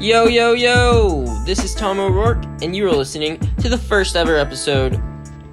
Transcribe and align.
Yo, 0.00 0.26
yo, 0.26 0.52
yo! 0.52 1.24
This 1.44 1.64
is 1.64 1.74
Tom 1.74 1.98
O'Rourke, 1.98 2.44
and 2.62 2.76
you 2.76 2.86
are 2.86 2.92
listening 2.92 3.36
to 3.56 3.68
the 3.68 3.76
first 3.76 4.14
ever 4.14 4.36
episode 4.36 5.02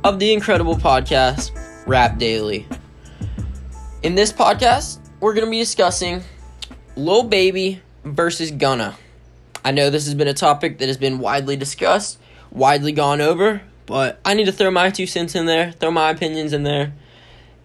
of 0.03 0.19
the 0.19 0.31
incredible 0.31 0.75
podcast, 0.75 1.49
Rap 1.87 2.19
Daily. 2.19 2.67
In 4.03 4.13
this 4.13 4.31
podcast, 4.31 4.99
we're 5.19 5.33
going 5.33 5.45
to 5.47 5.49
be 5.49 5.57
discussing 5.57 6.21
Lil 6.95 7.23
Baby 7.23 7.81
versus 8.03 8.51
Gunna. 8.51 8.95
I 9.63 9.71
know 9.71 9.89
this 9.89 10.05
has 10.05 10.13
been 10.13 10.27
a 10.27 10.33
topic 10.35 10.77
that 10.77 10.89
has 10.89 10.97
been 10.97 11.17
widely 11.17 11.55
discussed, 11.55 12.19
widely 12.51 12.91
gone 12.91 13.21
over, 13.21 13.63
but 13.87 14.19
I 14.23 14.35
need 14.35 14.45
to 14.45 14.51
throw 14.51 14.69
my 14.69 14.91
two 14.91 15.07
cents 15.07 15.33
in 15.33 15.47
there, 15.47 15.71
throw 15.71 15.89
my 15.89 16.11
opinions 16.11 16.53
in 16.53 16.61
there, 16.61 16.93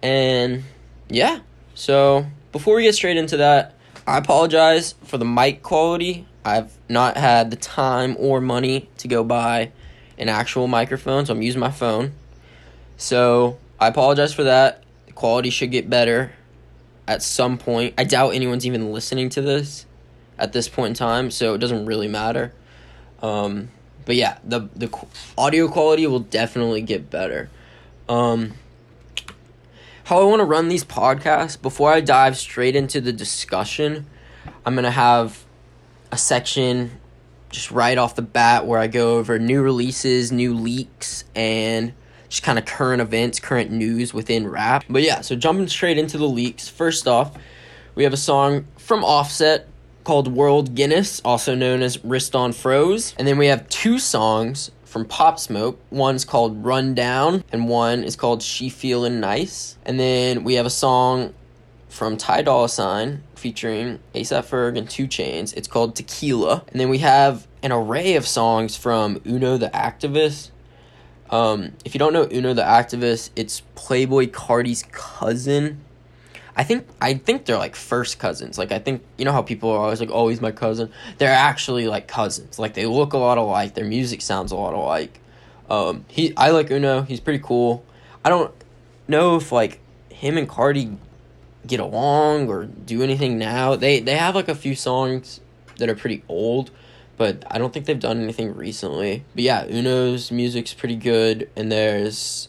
and 0.03 0.63
yeah. 1.11 1.41
So, 1.75 2.25
before 2.53 2.77
we 2.77 2.85
get 2.85 2.95
straight 2.95 3.19
into 3.19 3.37
that, 3.37 3.75
I 4.07 4.17
apologize 4.17 4.95
for 5.05 5.19
the 5.19 5.27
mic 5.27 5.63
quality. 5.63 6.27
I've 6.45 6.77
not 6.89 7.17
had 7.17 7.51
the 7.51 7.57
time 7.57 8.17
or 8.19 8.41
money 8.41 8.89
to 8.99 9.09
go 9.09 9.23
buy 9.23 9.73
an 10.19 10.29
actual 10.29 10.67
microphone, 10.67 11.27
so 11.27 11.35
I'm 11.35 11.43
using 11.43 11.61
my 11.61 11.71
phone. 11.71 12.13
So 12.97 13.59
I 13.79 13.89
apologize 13.89 14.33
for 14.33 14.45
that. 14.45 14.83
The 15.07 15.13
quality 15.13 15.51
should 15.51 15.71
get 15.71 15.89
better 15.91 16.33
at 17.07 17.23
some 17.23 17.59
point. 17.59 17.95
I 17.99 18.05
doubt 18.05 18.31
anyone's 18.31 18.67
even 18.67 18.93
listening 18.93 19.29
to 19.31 19.43
this 19.43 19.87
at 20.39 20.53
this 20.53 20.69
point 20.69 20.91
in 20.91 20.95
time, 20.95 21.31
so 21.31 21.55
it 21.55 21.59
doesn't 21.59 21.87
really 21.87 22.09
matter. 22.09 22.53
Um, 23.23 23.71
but 24.07 24.17
yeah, 24.17 24.39
the 24.45 24.69
the 24.75 24.91
audio 25.37 25.69
quality 25.69 26.07
will 26.07 26.21
definitely 26.21 26.83
get 26.83 27.11
better. 27.11 27.51
Um, 28.09 28.55
how 30.05 30.21
I 30.21 30.25
want 30.25 30.41
to 30.41 30.45
run 30.45 30.69
these 30.69 30.85
podcasts 30.85 31.61
before 31.61 31.93
I 31.93 32.01
dive 32.01 32.37
straight 32.37 32.75
into 32.75 33.01
the 33.01 33.13
discussion, 33.13 34.07
I'm 34.65 34.75
gonna 34.75 34.91
have 34.91 35.45
a 36.13 36.19
section 36.19 36.91
just 37.51 37.71
right 37.71 37.99
off 37.99 38.15
the 38.15 38.23
bat 38.23 38.67
where 38.67 38.79
I 38.79 38.87
go 38.87 39.19
over 39.19 39.39
new 39.39 39.63
releases, 39.63 40.31
new 40.31 40.55
leaks, 40.55 41.25
and 41.35 41.93
just 42.29 42.43
kind 42.43 42.59
of 42.59 42.65
current 42.65 43.03
events, 43.03 43.41
current 43.41 43.71
news 43.71 44.15
within 44.15 44.49
rap. 44.49 44.85
But 44.89 45.03
yeah, 45.03 45.21
so 45.21 45.35
jumping 45.35 45.69
straight 45.69 45.99
into 45.99 46.17
the 46.17 46.29
leaks. 46.29 46.69
First 46.69 47.09
off, 47.09 47.37
we 47.95 48.05
have 48.05 48.13
a 48.13 48.19
song 48.19 48.67
from 48.79 49.05
Offset 49.05 49.67
called 50.05 50.29
World 50.29 50.75
Guinness, 50.75 51.21
also 51.25 51.55
known 51.55 51.83
as 51.83 52.03
Wrist 52.05 52.37
on 52.37 52.53
Froze. 52.53 53.15
And 53.19 53.27
then 53.27 53.37
we 53.37 53.49
have 53.49 53.69
two 53.69 53.99
songs 53.99 54.71
from 54.85 55.05
Pop 55.05 55.39
Smoke. 55.39 55.79
One's 55.91 56.25
called 56.25 56.65
Run 56.65 56.95
Down, 56.95 57.45
and 57.53 57.69
one 57.69 58.05
is 58.05 58.17
called 58.17 58.43
She 58.43 58.69
Feelin' 58.69 59.21
Nice. 59.21 59.77
And 59.85 59.99
then 59.99 60.45
we 60.45 60.55
have 60.55 60.67
a 60.67 60.71
song 60.71 61.35
from 61.89 62.17
Ty 62.17 62.43
Dolla 62.43 62.69
Sign 62.69 63.23
featuring 63.41 63.99
ASAP 64.15 64.45
Ferg 64.45 64.77
and 64.77 64.89
2 64.89 65.09
Chainz. 65.09 65.57
It's 65.57 65.67
called 65.67 65.97
Tequila. 65.97 66.65
And 66.69 66.81
then 66.81 66.89
we 66.89 66.99
have 66.99 67.49
an 67.63 67.73
array 67.73 68.15
of 68.17 68.27
songs 68.27 68.77
from 68.77 69.21
Uno 69.27 69.57
the 69.57 69.69
Activist. 69.71 70.51
Um, 71.31 71.73
if 71.85 71.95
you 71.95 71.99
don't 71.99 72.13
know 72.13 72.29
Uno 72.31 72.55
the 72.55 72.63
Activist, 72.63 73.31
it's 73.35 73.63
Playboi 73.75 74.31
Carti's 74.31 74.85
cousin. 74.93 75.81
I 76.57 76.65
think 76.65 76.87
I 77.01 77.15
think 77.15 77.47
they're 77.47 77.57
like 77.57 77.77
first 77.77 78.19
cousins. 78.19 78.59
Like 78.59 78.73
I 78.73 78.79
think 78.79 79.03
you 79.17 79.25
know 79.25 79.33
how 79.33 79.41
people 79.41 79.71
are 79.71 79.79
always 79.79 80.01
like, 80.01 80.11
"Oh, 80.13 80.29
he's 80.29 80.41
my 80.41 80.51
cousin." 80.51 80.91
They're 81.17 81.33
actually 81.33 81.87
like 81.87 82.09
cousins. 82.09 82.59
Like 82.59 82.75
they 82.75 82.87
look 82.87 83.13
a 83.13 83.19
lot 83.19 83.39
alike. 83.39 83.75
Their 83.75 83.87
music 83.87 84.21
sounds 84.21 84.53
a 84.53 84.57
lot 84.57 84.75
alike. 84.75 85.21
Um, 85.71 86.05
he 86.09 86.35
I 86.37 86.51
like 86.51 86.71
Uno. 86.71 87.03
He's 87.03 87.21
pretty 87.21 87.43
cool. 87.43 87.85
I 88.25 88.29
don't 88.29 88.53
know 89.09 89.37
if 89.37 89.53
like 89.53 89.81
him 90.11 90.37
and 90.37 90.49
Carti 90.49 90.99
get 91.67 91.81
along 91.81 92.49
or 92.49 92.65
do 92.65 93.03
anything 93.03 93.39
now. 93.39 93.77
They 93.77 94.01
they 94.01 94.17
have 94.17 94.35
like 94.35 94.49
a 94.49 94.55
few 94.55 94.75
songs 94.75 95.41
that 95.79 95.89
are 95.89 95.95
pretty 95.95 96.23
old, 96.29 96.71
but 97.17 97.45
I 97.51 97.59
don't 97.59 97.73
think 97.73 97.87
they've 97.87 97.99
done 97.99 98.23
anything 98.23 98.55
recently. 98.55 99.25
But 99.35 99.45
yeah, 99.45 99.65
Uno's 99.65 100.31
music's 100.31 100.75
pretty 100.75 100.97
good, 100.97 101.51
and 101.57 101.71
there's 101.71 102.49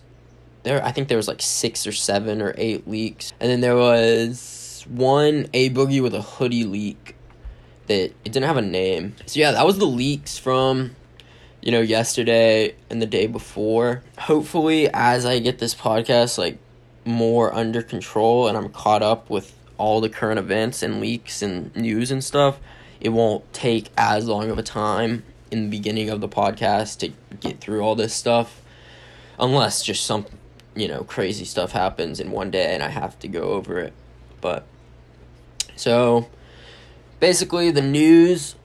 there 0.63 0.83
I 0.83 0.91
think 0.91 1.07
there 1.07 1.17
was 1.17 1.27
like 1.27 1.41
six 1.41 1.85
or 1.87 1.91
seven 1.91 2.41
or 2.41 2.53
eight 2.57 2.87
leaks, 2.87 3.33
and 3.39 3.49
then 3.49 3.61
there 3.61 3.75
was 3.75 4.85
one 4.89 5.47
A 5.53 5.69
Boogie 5.69 6.01
wit 6.01 6.13
da 6.13 6.21
Hoodie 6.21 6.65
leak 6.65 7.15
that 7.87 8.05
it 8.05 8.23
didn't 8.23 8.45
have 8.45 8.57
a 8.57 8.61
name. 8.61 9.15
So 9.25 9.39
yeah, 9.39 9.51
that 9.51 9.65
was 9.65 9.77
the 9.77 9.85
leaks 9.85 10.37
from 10.37 10.95
you 11.61 11.71
know 11.71 11.81
yesterday 11.81 12.75
and 12.89 13.01
the 13.01 13.05
day 13.05 13.27
before. 13.27 14.03
Hopefully, 14.17 14.89
as 14.93 15.25
I 15.25 15.39
get 15.39 15.59
this 15.59 15.75
podcast 15.75 16.37
like 16.37 16.57
more 17.05 17.53
under 17.53 17.81
control 17.81 18.47
and 18.47 18.57
I'm 18.57 18.69
caught 18.69 19.01
up 19.01 19.29
with 19.29 19.55
all 19.77 20.01
the 20.01 20.09
current 20.09 20.39
events 20.39 20.83
and 20.83 21.01
leaks 21.01 21.41
and 21.41 21.75
news 21.75 22.11
and 22.11 22.23
stuff, 22.23 22.59
it 22.99 23.09
won't 23.09 23.51
take 23.53 23.89
as 23.97 24.27
long 24.27 24.49
of 24.51 24.57
a 24.57 24.63
time 24.63 25.23
in 25.49 25.63
the 25.63 25.69
beginning 25.69 26.09
of 26.09 26.21
the 26.21 26.29
podcast 26.29 26.99
to 26.99 27.11
get 27.39 27.59
through 27.59 27.81
all 27.81 27.95
this 27.95 28.13
stuff 28.13 28.61
unless 29.39 29.83
just 29.83 30.05
some 30.05 30.25
you 30.75 30.87
know, 30.87 31.03
crazy 31.03 31.45
stuff 31.45 31.71
happens 31.71 32.19
in 32.19 32.31
one 32.31 32.51
day 32.51 32.73
and 32.73 32.83
I 32.83 32.89
have 32.89 33.19
to 33.19 33.27
go 33.27 33.41
over 33.41 33.79
it. 33.79 33.93
But 34.39 34.65
so 35.75 36.29
basically 37.19 37.71
the 37.71 37.81
news 37.81 38.55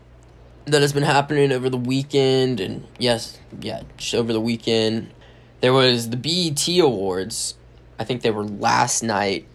that 0.66 0.82
has 0.82 0.92
been 0.92 1.03
happening 1.03 1.53
over 1.53 1.68
the 1.68 1.76
weekend 1.76 2.60
and 2.60 2.86
yes, 2.98 3.38
yeah, 3.60 3.82
just 3.97 4.14
over 4.14 4.32
the 4.32 4.41
weekend 4.41 5.12
there 5.60 5.72
was 5.72 6.10
the 6.10 6.16
BET 6.16 6.68
awards. 6.78 7.54
I 7.99 8.05
think 8.05 8.23
they 8.23 8.31
were 8.31 8.45
last 8.45 9.03
night 9.03 9.47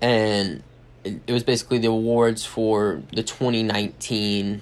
and 0.00 0.62
it, 1.04 1.30
was 1.30 1.42
basically 1.42 1.78
the 1.78 1.88
awards 1.88 2.44
for 2.44 3.02
the 3.12 3.22
2019 3.22 4.60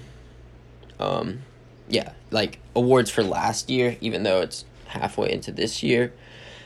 um 0.99 1.41
yeah, 1.89 2.13
like 2.29 2.59
awards 2.75 3.09
for 3.09 3.23
last 3.23 3.69
year 3.69 3.97
even 4.01 4.23
though 4.23 4.41
it's 4.41 4.65
halfway 4.91 5.31
into 5.31 5.51
this 5.51 5.81
year. 5.83 6.13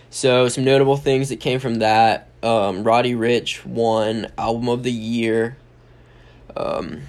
So 0.09 0.47
some 0.47 0.63
notable 0.63 0.97
things 0.97 1.29
that 1.29 1.39
came 1.39 1.59
from 1.59 1.75
that: 1.75 2.29
um, 2.43 2.83
Roddy 2.83 3.13
Ricch 3.13 3.65
won 3.65 4.27
Album 4.37 4.69
of 4.69 4.83
the 4.83 4.91
Year, 4.91 5.57
um, 6.55 7.01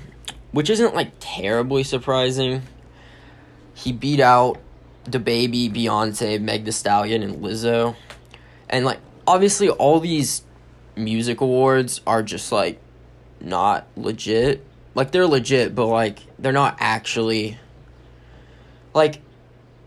which 0.52 0.70
isn't 0.70 0.94
like 0.94 1.12
terribly 1.20 1.82
surprising. 1.84 2.62
He 3.74 3.92
beat 3.92 4.20
out 4.20 4.58
DaBaby, 5.04 5.72
Beyonce, 5.72 6.40
Meg 6.40 6.64
The 6.64 6.72
Stallion, 6.72 7.22
and 7.22 7.44
Lizzo, 7.44 7.94
and 8.68 8.84
like 8.84 8.98
obviously 9.26 9.68
all 9.68 10.00
these 10.00 10.42
music 10.94 11.40
awards 11.40 12.00
are 12.06 12.22
just 12.22 12.52
like 12.52 12.80
not 13.40 13.86
legit. 13.96 14.64
Like 14.94 15.10
they're 15.10 15.26
legit, 15.26 15.74
but 15.74 15.86
like 15.86 16.20
they're 16.38 16.52
not 16.52 16.76
actually 16.80 17.58
like 18.94 19.20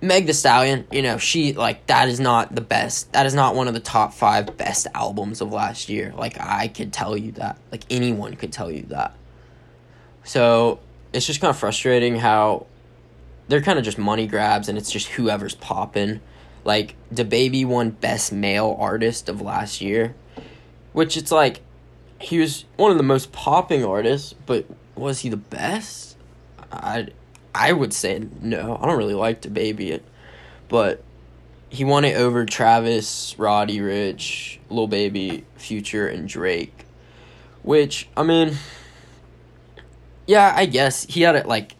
Meg 0.01 0.27
The 0.27 0.33
Stallion, 0.33 0.87
you 0.91 1.01
know, 1.01 1.17
she 1.17 1.53
like 1.53 1.85
that 1.87 2.07
is 2.07 2.19
not 2.19 2.55
the 2.55 2.61
best. 2.61 3.11
That 3.13 3.25
is 3.25 3.33
not 3.33 3.55
one 3.55 3.67
of 3.67 3.73
the 3.73 3.79
top 3.79 4.13
five 4.13 4.55
best 4.55 4.87
albums 4.93 5.41
of 5.41 5.51
last 5.51 5.89
year. 5.89 6.13
Like 6.15 6.39
I 6.39 6.67
could 6.69 6.93
tell 6.93 7.17
you 7.17 7.33
that. 7.33 7.57
Like 7.71 7.83
anyone 7.89 8.35
could 8.35 8.53
tell 8.53 8.71
you 8.71 8.83
that. 8.83 9.15
So 10.23 10.79
it's 11.11 11.25
just 11.25 11.41
kind 11.41 11.49
of 11.49 11.57
frustrating 11.57 12.15
how 12.17 12.67
they're 13.47 13.61
kind 13.61 13.79
of 13.79 13.83
just 13.83 13.97
money 13.97 14.27
grabs 14.27 14.69
and 14.69 14.77
it's 14.77 14.91
just 14.91 15.07
whoever's 15.09 15.55
popping. 15.55 16.21
Like 16.63 16.95
DaBaby 17.13 17.65
won 17.65 17.91
Best 17.91 18.31
Male 18.31 18.75
Artist 18.79 19.29
of 19.29 19.41
last 19.41 19.81
year, 19.81 20.15
which 20.93 21.17
it's 21.17 21.31
like 21.31 21.61
he 22.19 22.39
was 22.39 22.65
one 22.75 22.91
of 22.91 22.97
the 22.97 23.03
most 23.03 23.31
popping 23.31 23.83
artists, 23.83 24.33
but 24.45 24.65
was 24.95 25.19
he 25.19 25.29
the 25.29 25.37
best? 25.37 26.17
I 26.71 27.07
I 27.55 27.71
would 27.71 27.93
say 27.93 28.27
no. 28.41 28.77
I 28.81 28.85
don't 28.85 28.97
really 28.97 29.13
like 29.13 29.41
DaBaby 29.41 29.89
it, 29.89 30.05
but 30.67 31.03
he 31.69 31.83
won 31.83 32.03
it 32.05 32.15
over 32.17 32.45
Travis, 32.45 33.35
Roddy 33.37 33.79
Ricch, 33.79 34.57
Lil 34.69 34.87
Baby, 34.87 35.45
Future, 35.55 36.07
and 36.07 36.27
Drake. 36.27 36.85
Which 37.63 38.07
I 38.17 38.23
mean, 38.23 38.55
yeah, 40.25 40.53
I 40.55 40.65
guess 40.65 41.05
he 41.05 41.21
had 41.21 41.35
it 41.35 41.47
like 41.47 41.75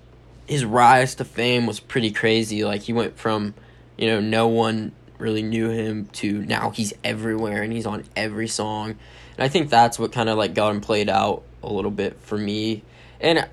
his 0.48 0.66
rise 0.66 1.16
to 1.16 1.26
fame 1.26 1.66
was 1.66 1.80
pretty 1.80 2.12
crazy. 2.12 2.64
Like 2.64 2.82
he 2.84 2.94
went 2.94 3.18
from, 3.18 3.54
you 4.00 4.08
know, 4.08 4.22
no 4.22 4.48
one 4.48 4.94
really 5.18 5.44
knew 5.44 5.70
him 5.70 6.06
to 6.14 6.40
now 6.46 6.70
he's 6.70 6.94
everywhere 7.04 7.62
and 7.62 7.74
he's 7.74 7.86
on 7.86 8.06
every 8.16 8.48
song. 8.48 8.92
And 8.92 9.44
I 9.44 9.50
think 9.50 9.70
that's 9.70 10.00
what 10.00 10.14
kind 10.14 10.30
of 10.30 10.38
like 10.38 10.54
got 10.54 10.70
him 10.72 10.80
played 10.80 11.10
out 11.10 11.44
a 11.62 11.72
little 11.72 11.92
bit 11.92 12.18
for 12.22 12.38
me. 12.38 12.84
And 13.20 13.46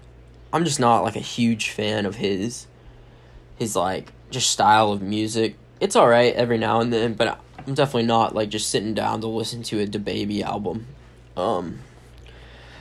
I'm 0.52 0.64
just 0.64 0.78
not 0.78 1.02
like 1.02 1.16
a 1.16 1.20
huge 1.20 1.70
fan 1.70 2.06
of 2.06 2.14
his 2.14 2.69
his 3.56 3.75
like 3.75 4.12
just 4.31 4.48
style 4.48 4.93
of 4.93 5.02
music. 5.02 5.56
It's 5.81 5.96
all 5.96 6.06
right 6.06 6.32
every 6.34 6.58
now 6.58 6.81
and 6.81 6.92
then, 6.92 7.14
but 7.14 7.40
I'm 7.66 7.75
definitely 7.75 8.06
not 8.06 8.32
like 8.32 8.49
just 8.49 8.70
sitting 8.70 8.94
down 8.94 9.20
to 9.22 9.26
listen 9.26 9.64
to 9.64 9.81
a 9.81 9.87
DaBaby 9.87 10.42
album. 10.42 10.87
Um 11.37 11.81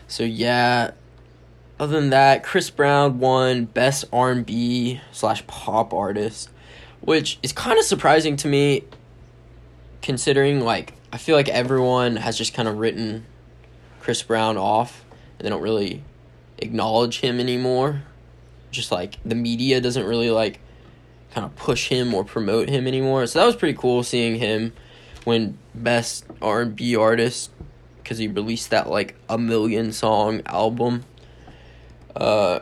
so 0.08 0.24
yeah, 0.24 0.92
other 1.80 2.00
than 2.00 2.12
that, 2.12 2.44
Chris 2.44 2.70
Brown 2.70 3.18
won 3.18 3.66
Best 3.66 4.06
R&B 4.14 5.02
slash 5.12 5.46
Pop 5.48 5.94
Artist, 5.96 6.52
which 7.06 7.40
is 7.42 7.54
kind 7.54 7.80
of 7.80 7.86
surprising 7.86 8.36
to 8.38 8.48
me, 8.48 8.84
considering 10.02 10.60
like 10.62 10.94
I 11.14 11.18
feel 11.18 11.36
like 11.36 11.48
everyone 11.50 12.18
has 12.18 12.38
just 12.38 12.54
kind 12.54 12.68
of 12.68 12.78
written 12.78 13.26
Chris 14.02 14.22
Brown 14.22 14.58
off, 14.58 15.06
and 15.40 15.46
they 15.46 15.50
don't 15.50 15.62
really 15.62 16.04
acknowledge 16.58 17.20
him 17.20 17.40
anymore. 17.40 18.04
just 18.72 18.92
like 18.92 19.18
the 19.24 19.36
media 19.36 19.80
doesn't 19.80 20.06
really 20.06 20.30
like 20.30 20.60
kind 21.32 21.46
of 21.46 21.56
push 21.56 21.88
him 21.88 22.14
or 22.14 22.26
promote 22.26 22.68
him 22.70 22.88
anymore. 22.88 23.26
So 23.28 23.40
that 23.40 23.46
was 23.46 23.56
pretty 23.56 23.78
cool 23.78 24.04
seeing 24.04 24.36
him 24.36 24.74
win 25.26 25.58
best 25.74 26.26
R&B 26.42 26.96
artist 26.96 27.52
cuz 28.04 28.18
he 28.18 28.28
released 28.28 28.70
that 28.72 28.90
like 28.90 29.16
a 29.30 29.38
million 29.38 29.92
song 29.94 30.42
album. 30.46 31.06
Uh 32.16 32.60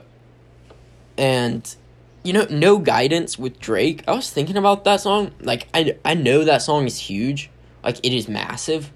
and 1.17 1.75
you 2.23 2.33
know, 2.33 2.47
no 2.49 2.77
guidance 2.77 3.37
with 3.37 3.59
Drake. 3.59 4.03
I 4.07 4.13
was 4.13 4.29
thinking 4.29 4.57
about 4.57 4.85
that 4.85 5.01
song. 5.01 5.31
Like 5.41 5.67
I 5.73 5.97
I 6.03 6.13
know 6.13 6.43
that 6.43 6.61
song 6.61 6.85
is 6.85 6.97
huge. 6.97 7.49
Like 7.83 7.99
it 8.03 8.13
is 8.13 8.27
massive. 8.27 8.91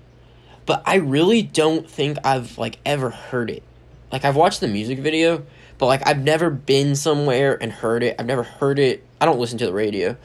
But 0.65 0.83
I 0.85 0.95
really 0.95 1.41
don't 1.41 1.89
think 1.89 2.17
I've 2.23 2.57
like 2.57 2.79
ever 2.85 3.09
heard 3.09 3.49
it. 3.49 3.63
Like 4.11 4.25
I've 4.25 4.35
watched 4.35 4.61
the 4.61 4.67
music 4.67 4.99
video, 4.99 5.45
but 5.77 5.87
like 5.87 6.05
I've 6.07 6.23
never 6.23 6.49
been 6.49 6.95
somewhere 6.95 7.61
and 7.61 7.71
heard 7.71 8.03
it. 8.03 8.15
I've 8.17 8.25
never 8.25 8.43
heard 8.43 8.79
it. 8.79 9.03
I 9.19 9.25
don't 9.25 9.39
listen 9.39 9.57
to 9.59 9.65
the 9.65 9.73
radio. 9.73 10.17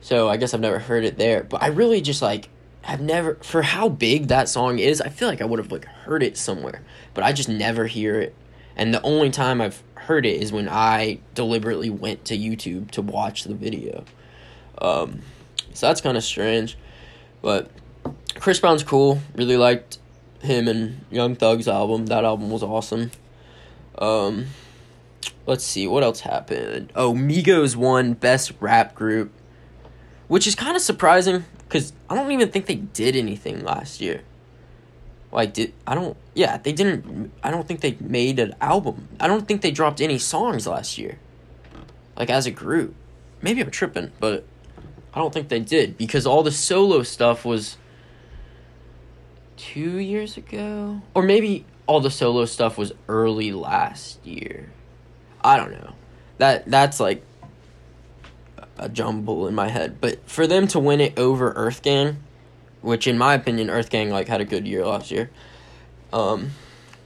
So 0.00 0.28
I 0.28 0.36
guess 0.36 0.54
I've 0.54 0.60
never 0.60 0.78
heard 0.78 1.04
it 1.04 1.16
there. 1.16 1.44
But 1.44 1.62
I 1.62 1.68
really 1.68 2.00
just 2.00 2.22
like 2.22 2.48
I've 2.84 3.00
never 3.00 3.36
for 3.36 3.62
how 3.62 3.88
big 3.88 4.28
that 4.28 4.48
song 4.48 4.78
is, 4.78 5.00
I 5.00 5.10
feel 5.10 5.28
like 5.28 5.40
I 5.40 5.44
would 5.44 5.58
have 5.58 5.70
like 5.70 5.84
heard 5.84 6.22
it 6.22 6.36
somewhere. 6.36 6.82
But 7.14 7.22
I 7.22 7.32
just 7.32 7.48
never 7.48 7.86
hear 7.86 8.20
it. 8.20 8.34
And 8.76 8.94
the 8.94 9.02
only 9.02 9.30
time 9.30 9.60
I've 9.60 9.82
heard 10.08 10.24
it 10.24 10.40
is 10.40 10.50
when 10.50 10.70
I 10.70 11.18
deliberately 11.34 11.90
went 11.90 12.24
to 12.26 12.36
YouTube 12.36 12.90
to 12.92 13.02
watch 13.02 13.44
the 13.44 13.52
video. 13.52 14.06
Um, 14.80 15.20
so 15.74 15.86
that's 15.86 16.00
kind 16.00 16.16
of 16.16 16.24
strange. 16.24 16.78
But 17.42 17.70
Chris 18.40 18.58
Brown's 18.58 18.82
cool. 18.82 19.20
Really 19.36 19.58
liked 19.58 19.98
him 20.40 20.66
and 20.66 21.04
Young 21.10 21.36
Thug's 21.36 21.68
album. 21.68 22.06
That 22.06 22.24
album 22.24 22.48
was 22.48 22.62
awesome. 22.62 23.10
Um, 23.98 24.46
let's 25.44 25.62
see 25.62 25.86
what 25.86 26.02
else 26.02 26.20
happened. 26.20 26.90
Oh, 26.94 27.12
Migos 27.12 27.76
won 27.76 28.14
Best 28.14 28.52
Rap 28.60 28.94
Group, 28.94 29.30
which 30.26 30.46
is 30.46 30.54
kind 30.54 30.74
of 30.74 30.80
surprising 30.80 31.44
because 31.64 31.92
I 32.08 32.14
don't 32.14 32.32
even 32.32 32.50
think 32.50 32.64
they 32.64 32.76
did 32.76 33.14
anything 33.14 33.62
last 33.62 34.00
year. 34.00 34.22
Like 35.30 35.52
did 35.52 35.74
I 35.86 35.94
don't 35.94 36.16
yeah 36.34 36.56
they 36.56 36.72
didn't 36.72 37.32
I 37.42 37.50
don't 37.50 37.66
think 37.66 37.80
they 37.80 37.96
made 38.00 38.38
an 38.38 38.54
album. 38.60 39.08
I 39.20 39.26
don't 39.26 39.46
think 39.46 39.62
they 39.62 39.70
dropped 39.70 40.00
any 40.00 40.18
songs 40.18 40.66
last 40.66 40.98
year 40.98 41.18
like 42.16 42.30
as 42.30 42.46
a 42.46 42.50
group. 42.50 42.94
Maybe 43.42 43.60
I'm 43.60 43.70
tripping 43.70 44.12
but 44.20 44.44
I 45.12 45.18
don't 45.18 45.32
think 45.32 45.48
they 45.48 45.60
did 45.60 45.98
because 45.98 46.26
all 46.26 46.42
the 46.42 46.52
solo 46.52 47.02
stuff 47.02 47.44
was 47.44 47.76
two 49.58 49.98
years 49.98 50.36
ago? 50.36 51.02
Or 51.14 51.22
maybe 51.22 51.66
all 51.86 52.00
the 52.00 52.10
solo 52.10 52.46
stuff 52.46 52.78
was 52.78 52.92
early 53.08 53.52
last 53.52 54.24
year. 54.24 54.70
I 55.42 55.56
don't 55.56 55.72
know. 55.72 55.94
That 56.38 56.70
that's 56.70 57.00
like 57.00 57.24
a 58.78 58.88
jumble 58.88 59.48
in 59.48 59.54
my 59.54 59.68
head. 59.68 60.00
But 60.00 60.28
for 60.28 60.46
them 60.46 60.68
to 60.68 60.78
win 60.78 61.00
it 61.00 61.18
over 61.18 61.52
Earth 61.52 61.82
Gang 61.82 62.18
which 62.82 63.06
in 63.06 63.18
my 63.18 63.34
opinion, 63.34 63.70
Earth 63.70 63.90
Gang 63.90 64.10
like 64.10 64.28
had 64.28 64.40
a 64.40 64.44
good 64.44 64.66
year 64.66 64.86
last 64.86 65.10
year. 65.10 65.30
Um, 66.12 66.50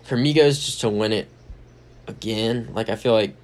for 0.05 0.17
Migos 0.17 0.65
just 0.65 0.81
to 0.83 0.89
win 0.89 1.13
it 1.13 1.29
again, 2.07 2.71
like 2.73 2.89
I 2.89 2.97
feel 2.97 3.13
like 3.13 3.35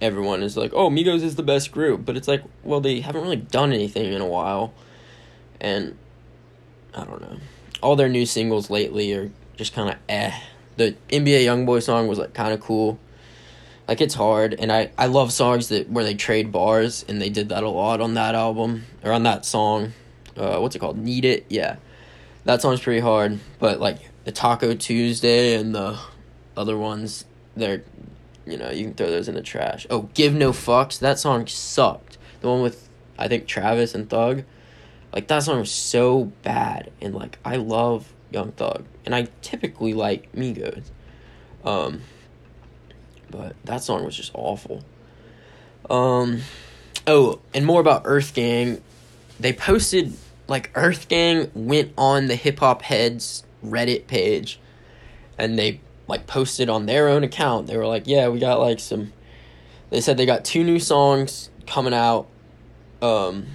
everyone 0.00 0.42
is 0.42 0.56
like, 0.56 0.72
oh, 0.72 0.88
Migos 0.88 1.22
is 1.22 1.36
the 1.36 1.42
best 1.42 1.72
group, 1.72 2.04
but 2.04 2.16
it's 2.16 2.28
like, 2.28 2.42
well, 2.62 2.80
they 2.80 3.00
haven't 3.00 3.22
really 3.22 3.36
done 3.36 3.72
anything 3.72 4.12
in 4.12 4.20
a 4.20 4.26
while, 4.26 4.72
and 5.60 5.96
I 6.94 7.04
don't 7.04 7.20
know. 7.20 7.38
All 7.82 7.96
their 7.96 8.08
new 8.08 8.26
singles 8.26 8.70
lately 8.70 9.12
are 9.14 9.30
just 9.56 9.72
kind 9.74 9.90
of 9.90 9.96
eh. 10.08 10.38
The 10.76 10.94
NBA 11.10 11.44
YoungBoy 11.44 11.82
song 11.82 12.08
was 12.08 12.18
like 12.18 12.34
kind 12.34 12.52
of 12.52 12.60
cool. 12.60 12.98
Like 13.88 14.00
it's 14.00 14.14
hard, 14.14 14.54
and 14.54 14.70
I 14.70 14.90
I 14.96 15.06
love 15.06 15.32
songs 15.32 15.68
that 15.68 15.90
where 15.90 16.04
they 16.04 16.14
trade 16.14 16.52
bars, 16.52 17.04
and 17.08 17.20
they 17.20 17.28
did 17.28 17.48
that 17.48 17.64
a 17.64 17.68
lot 17.68 18.00
on 18.00 18.14
that 18.14 18.34
album 18.34 18.84
or 19.02 19.12
on 19.12 19.24
that 19.24 19.44
song 19.44 19.92
uh, 20.40 20.58
what's 20.58 20.74
it 20.74 20.78
called? 20.78 20.98
Need 20.98 21.24
It. 21.24 21.46
Yeah, 21.48 21.76
that 22.44 22.62
song's 22.62 22.80
pretty 22.80 23.00
hard. 23.00 23.38
But 23.58 23.78
like 23.78 23.98
the 24.24 24.32
Taco 24.32 24.74
Tuesday 24.74 25.54
and 25.54 25.74
the 25.74 25.98
other 26.56 26.76
ones, 26.76 27.26
they're, 27.54 27.84
you 28.46 28.56
know, 28.56 28.70
you 28.70 28.84
can 28.84 28.94
throw 28.94 29.10
those 29.10 29.28
in 29.28 29.34
the 29.34 29.42
trash. 29.42 29.86
Oh, 29.90 30.08
Give 30.14 30.34
No 30.34 30.52
Fucks. 30.52 30.98
That 30.98 31.18
song 31.18 31.46
sucked. 31.46 32.16
The 32.40 32.48
one 32.48 32.62
with 32.62 32.88
I 33.18 33.28
think 33.28 33.46
Travis 33.46 33.94
and 33.94 34.08
Thug. 34.08 34.44
Like 35.12 35.28
that 35.28 35.42
song 35.42 35.58
was 35.58 35.72
so 35.72 36.32
bad, 36.42 36.90
and 37.00 37.14
like 37.14 37.38
I 37.44 37.56
love 37.56 38.12
Young 38.30 38.52
Thug, 38.52 38.84
and 39.04 39.14
I 39.14 39.28
typically 39.42 39.92
like 39.92 40.32
Migos. 40.32 40.84
Um, 41.64 42.02
but 43.28 43.56
that 43.64 43.82
song 43.82 44.04
was 44.04 44.16
just 44.16 44.30
awful. 44.34 44.84
Um, 45.90 46.42
oh, 47.06 47.40
and 47.52 47.66
more 47.66 47.80
about 47.80 48.02
Earth 48.04 48.32
Gang 48.32 48.80
they 49.40 49.52
posted 49.54 50.12
like 50.50 50.70
Earth 50.74 51.08
Gang 51.08 51.50
went 51.54 51.92
on 51.96 52.26
the 52.26 52.34
Hip 52.34 52.58
Hop 52.58 52.82
Heads 52.82 53.44
Reddit 53.64 54.08
page 54.08 54.58
and 55.38 55.58
they 55.58 55.80
like 56.08 56.26
posted 56.26 56.68
on 56.68 56.86
their 56.86 57.08
own 57.08 57.22
account. 57.22 57.68
They 57.68 57.76
were 57.76 57.86
like, 57.86 58.06
"Yeah, 58.06 58.28
we 58.28 58.40
got 58.40 58.58
like 58.60 58.80
some." 58.80 59.12
They 59.90 60.00
said 60.00 60.16
they 60.16 60.26
got 60.26 60.44
two 60.44 60.64
new 60.64 60.80
songs 60.80 61.50
coming 61.66 61.94
out. 61.94 62.26
Um, 63.00 63.46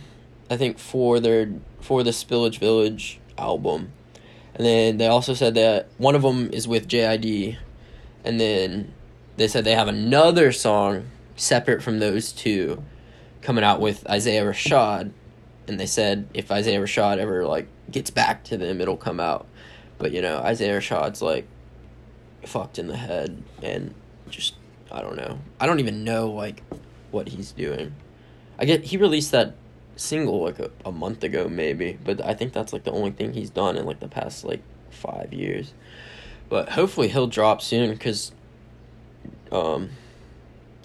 I 0.49 0.57
think 0.57 0.79
for 0.79 1.19
their 1.19 1.51
for 1.81 2.01
the 2.01 2.11
Spillage 2.11 2.59
Village 2.59 3.19
album, 3.37 3.91
and 4.55 4.65
then 4.65 4.97
they 4.97 5.07
also 5.07 5.33
said 5.33 5.53
that 5.55 5.87
one 5.97 6.15
of 6.15 6.21
them 6.21 6.49
is 6.51 6.65
with 6.67 6.87
JID, 6.87 7.57
and 8.23 8.39
then 8.39 8.93
they 9.35 9.49
said 9.49 9.65
they 9.65 9.75
have 9.75 9.89
another 9.89 10.53
song 10.53 11.07
separate 11.35 11.83
from 11.83 11.99
those 11.99 12.31
two 12.31 12.81
coming 13.41 13.65
out 13.65 13.81
with 13.81 14.09
Isaiah 14.09 14.45
Rashad 14.45 15.11
and 15.67 15.79
they 15.79 15.85
said 15.85 16.27
if 16.33 16.51
Isaiah 16.51 16.79
Rashad 16.79 17.17
ever 17.17 17.45
like 17.45 17.67
gets 17.91 18.09
back 18.09 18.43
to 18.45 18.57
them, 18.57 18.81
it'll 18.81 18.97
come 18.97 19.19
out. 19.19 19.47
But 19.97 20.11
you 20.11 20.21
know, 20.21 20.37
Isaiah 20.39 20.79
Rashad's 20.79 21.21
like 21.21 21.47
fucked 22.43 22.77
in 22.77 22.87
the 22.87 22.97
head 22.97 23.43
and 23.61 23.93
just 24.29 24.55
I 24.91 25.01
don't 25.01 25.15
know. 25.15 25.39
I 25.59 25.65
don't 25.65 25.79
even 25.79 26.03
know 26.03 26.29
like 26.29 26.63
what 27.11 27.29
he's 27.29 27.51
doing. 27.51 27.95
I 28.57 28.65
get 28.65 28.85
he 28.85 28.97
released 28.97 29.31
that 29.31 29.55
single 29.95 30.43
like 30.43 30.59
a, 30.59 30.71
a 30.85 30.91
month 30.91 31.23
ago 31.23 31.47
maybe, 31.47 31.97
but 32.03 32.23
I 32.23 32.33
think 32.33 32.53
that's 32.53 32.73
like 32.73 32.83
the 32.83 32.91
only 32.91 33.11
thing 33.11 33.33
he's 33.33 33.49
done 33.49 33.77
in 33.77 33.85
like 33.85 33.99
the 33.99 34.07
past 34.07 34.43
like 34.43 34.61
5 34.91 35.33
years. 35.33 35.73
But 36.49 36.69
hopefully 36.69 37.07
he'll 37.07 37.27
drop 37.27 37.61
soon 37.61 37.95
cuz 37.97 38.31
um 39.51 39.89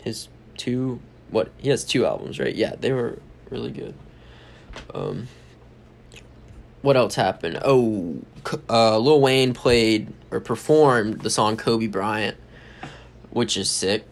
his 0.03 0.29
two 0.57 1.01
what 1.31 1.51
he 1.59 1.69
has 1.69 1.85
two 1.85 2.07
albums, 2.07 2.39
right? 2.39 2.55
Yeah, 2.55 2.75
they 2.79 2.93
were 2.93 3.19
really 3.51 3.71
good. 3.71 3.95
Um, 4.95 5.29
what 6.83 6.97
else 6.97 7.15
happened? 7.15 7.61
Oh, 7.65 8.17
uh, 8.69 8.99
Lil 8.99 9.21
Wayne 9.21 9.53
played 9.53 10.13
or 10.31 10.41
performed 10.41 11.21
the 11.21 11.31
song 11.31 11.57
Kobe 11.57 11.87
Bryant, 11.87 12.37
which 13.31 13.57
is 13.57 13.71
sick. 13.71 14.05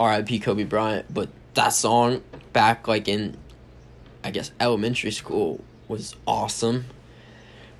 R.I.P. 0.00 0.38
Kobe 0.40 0.64
Bryant. 0.64 1.12
But 1.12 1.28
that 1.54 1.70
song 1.70 2.22
back 2.52 2.88
like 2.88 3.08
in, 3.08 3.36
I 4.24 4.30
guess 4.30 4.52
elementary 4.60 5.10
school 5.10 5.64
was 5.88 6.14
awesome. 6.26 6.86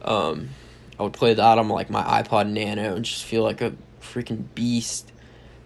Um, 0.03 0.51
I 0.99 1.05
would 1.05 1.13
play 1.13 1.35
that 1.35 1.59
on 1.59 1.69
like 1.69 1.91
my 1.91 2.03
iPod 2.03 2.49
Nano 2.49 2.97
and 2.97 3.05
just 3.05 3.25
feel 3.25 3.43
like 3.43 3.61
a 3.61 3.73
freaking 4.01 4.45
beast. 4.55 5.13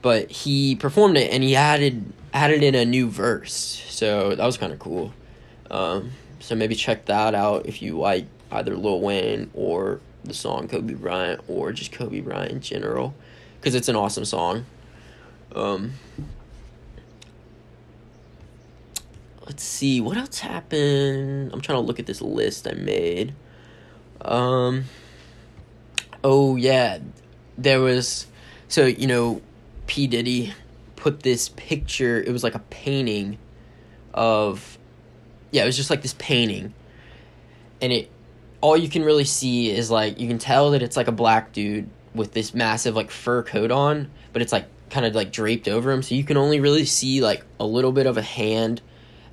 But 0.03 0.31
he 0.31 0.75
performed 0.75 1.17
it 1.17 1.33
and 1.33 1.43
he 1.43 1.57
added 1.57 2.13
added 2.35 2.63
in 2.63 2.75
a 2.75 2.85
new 2.85 3.09
verse, 3.09 3.53
so 3.53 4.35
that 4.35 4.45
was 4.45 4.57
kind 4.57 4.73
of 4.73 4.79
cool. 4.79 5.13
Um, 5.71 6.13
so 6.43 6.57
maybe 6.57 6.75
check 6.75 7.07
that 7.07 7.35
out 7.35 7.67
if 7.67 7.81
you 7.81 7.99
like 7.99 8.27
either 8.51 8.77
Lil 8.77 9.01
Wayne 9.01 9.51
or 9.55 10.01
the 10.25 10.35
song 10.35 10.67
Kobe 10.67 10.95
Bryant 10.95 11.41
or 11.47 11.73
just 11.73 11.93
Kobe 11.93 12.21
Bryant 12.21 12.51
in 12.51 12.61
general 12.61 13.15
because 13.61 13.77
it's 13.77 13.89
an 13.89 13.95
awesome 13.95 14.25
song. 14.25 14.67
Um, 15.55 15.93
let's 19.47 19.63
see 19.63 20.01
what 20.01 20.17
else 20.17 20.41
happened. 20.41 21.53
I'm 21.53 21.61
trying 21.61 21.77
to 21.79 21.87
look 21.87 22.01
at 22.01 22.07
this 22.07 22.21
list 22.21 22.67
I 22.67 22.73
made. 22.73 23.35
Um, 24.21 24.85
oh 26.25 26.57
yeah, 26.57 26.99
there 27.57 27.81
was 27.81 28.27
so 28.67 28.87
you 28.87 29.07
know 29.07 29.41
P 29.87 30.09
Diddy 30.09 30.55
put 30.97 31.23
this 31.23 31.51
picture. 31.51 32.21
It 32.21 32.33
was 32.33 32.43
like 32.43 32.57
a 32.57 32.61
painting 32.71 33.39
of 34.13 34.77
yeah, 35.53 35.63
it 35.63 35.67
was 35.67 35.77
just 35.77 35.91
like 35.91 36.03
this 36.03 36.15
painting, 36.19 36.75
and 37.81 37.93
it 37.93 38.11
all 38.61 38.77
you 38.77 38.89
can 38.89 39.05
really 39.05 39.25
see 39.25 39.71
is 39.71 39.91
like 39.91 40.19
you 40.19 40.27
can 40.27 40.39
tell 40.39 40.73
that 40.73 40.83
it's 40.83 40.97
like 40.97 41.09
a 41.09 41.13
black 41.13 41.53
dude 41.53 41.89
with 42.15 42.33
this 42.33 42.55
massive 42.55 42.97
like 42.97 43.11
fur 43.11 43.43
coat 43.43 43.71
on, 43.71 44.11
but 44.33 44.43
it's 44.43 44.53
like 44.53 44.67
kind 44.91 45.07
of 45.07 45.15
like 45.15 45.31
draped 45.31 45.69
over 45.69 45.93
him, 45.93 46.03
so 46.03 46.15
you 46.15 46.25
can 46.25 46.37
only 46.37 46.59
really 46.59 46.85
see 46.85 47.21
like 47.21 47.45
a 47.61 47.65
little 47.65 47.93
bit 47.93 48.07
of 48.07 48.17
a 48.17 48.23
hand, 48.23 48.81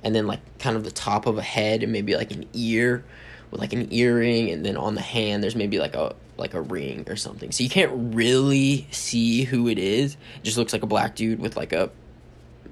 and 0.04 0.14
then 0.14 0.26
like 0.26 0.40
kind 0.58 0.76
of 0.76 0.84
the 0.84 0.90
top 0.90 1.26
of 1.26 1.38
a 1.38 1.42
head 1.42 1.82
and 1.82 1.90
maybe 1.90 2.14
like 2.14 2.30
an 2.30 2.46
ear 2.52 3.04
with 3.50 3.60
like 3.60 3.72
an 3.72 3.92
earring, 3.92 4.50
and 4.50 4.64
then 4.64 4.76
on 4.76 4.94
the 4.94 5.00
hand 5.00 5.42
there's 5.42 5.56
maybe 5.56 5.78
like 5.78 5.94
a 5.94 6.14
like 6.36 6.54
a 6.54 6.60
ring 6.60 7.04
or 7.08 7.16
something. 7.16 7.52
So 7.52 7.62
you 7.62 7.70
can't 7.70 8.14
really 8.14 8.86
see 8.90 9.44
who 9.44 9.68
it 9.68 9.78
is. 9.78 10.14
It 10.36 10.44
just 10.44 10.56
looks 10.56 10.72
like 10.72 10.82
a 10.82 10.86
black 10.86 11.14
dude 11.14 11.38
with 11.38 11.56
like 11.56 11.72
a 11.72 11.90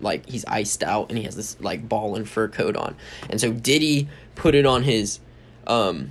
like 0.01 0.29
he's 0.29 0.45
iced 0.47 0.83
out 0.83 1.09
and 1.09 1.19
he 1.19 1.25
has 1.25 1.37
this 1.37 1.61
like 1.61 1.89
ball 1.89 2.15
and 2.17 2.29
fur 2.29 2.49
coat 2.49 2.77
on. 2.77 2.97
And 3.29 3.41
so 3.41 3.53
Diddy 3.53 4.09
put 4.35 4.55
it 4.55 4.67
on 4.67 4.83
his 4.83 5.21
um 5.67 6.11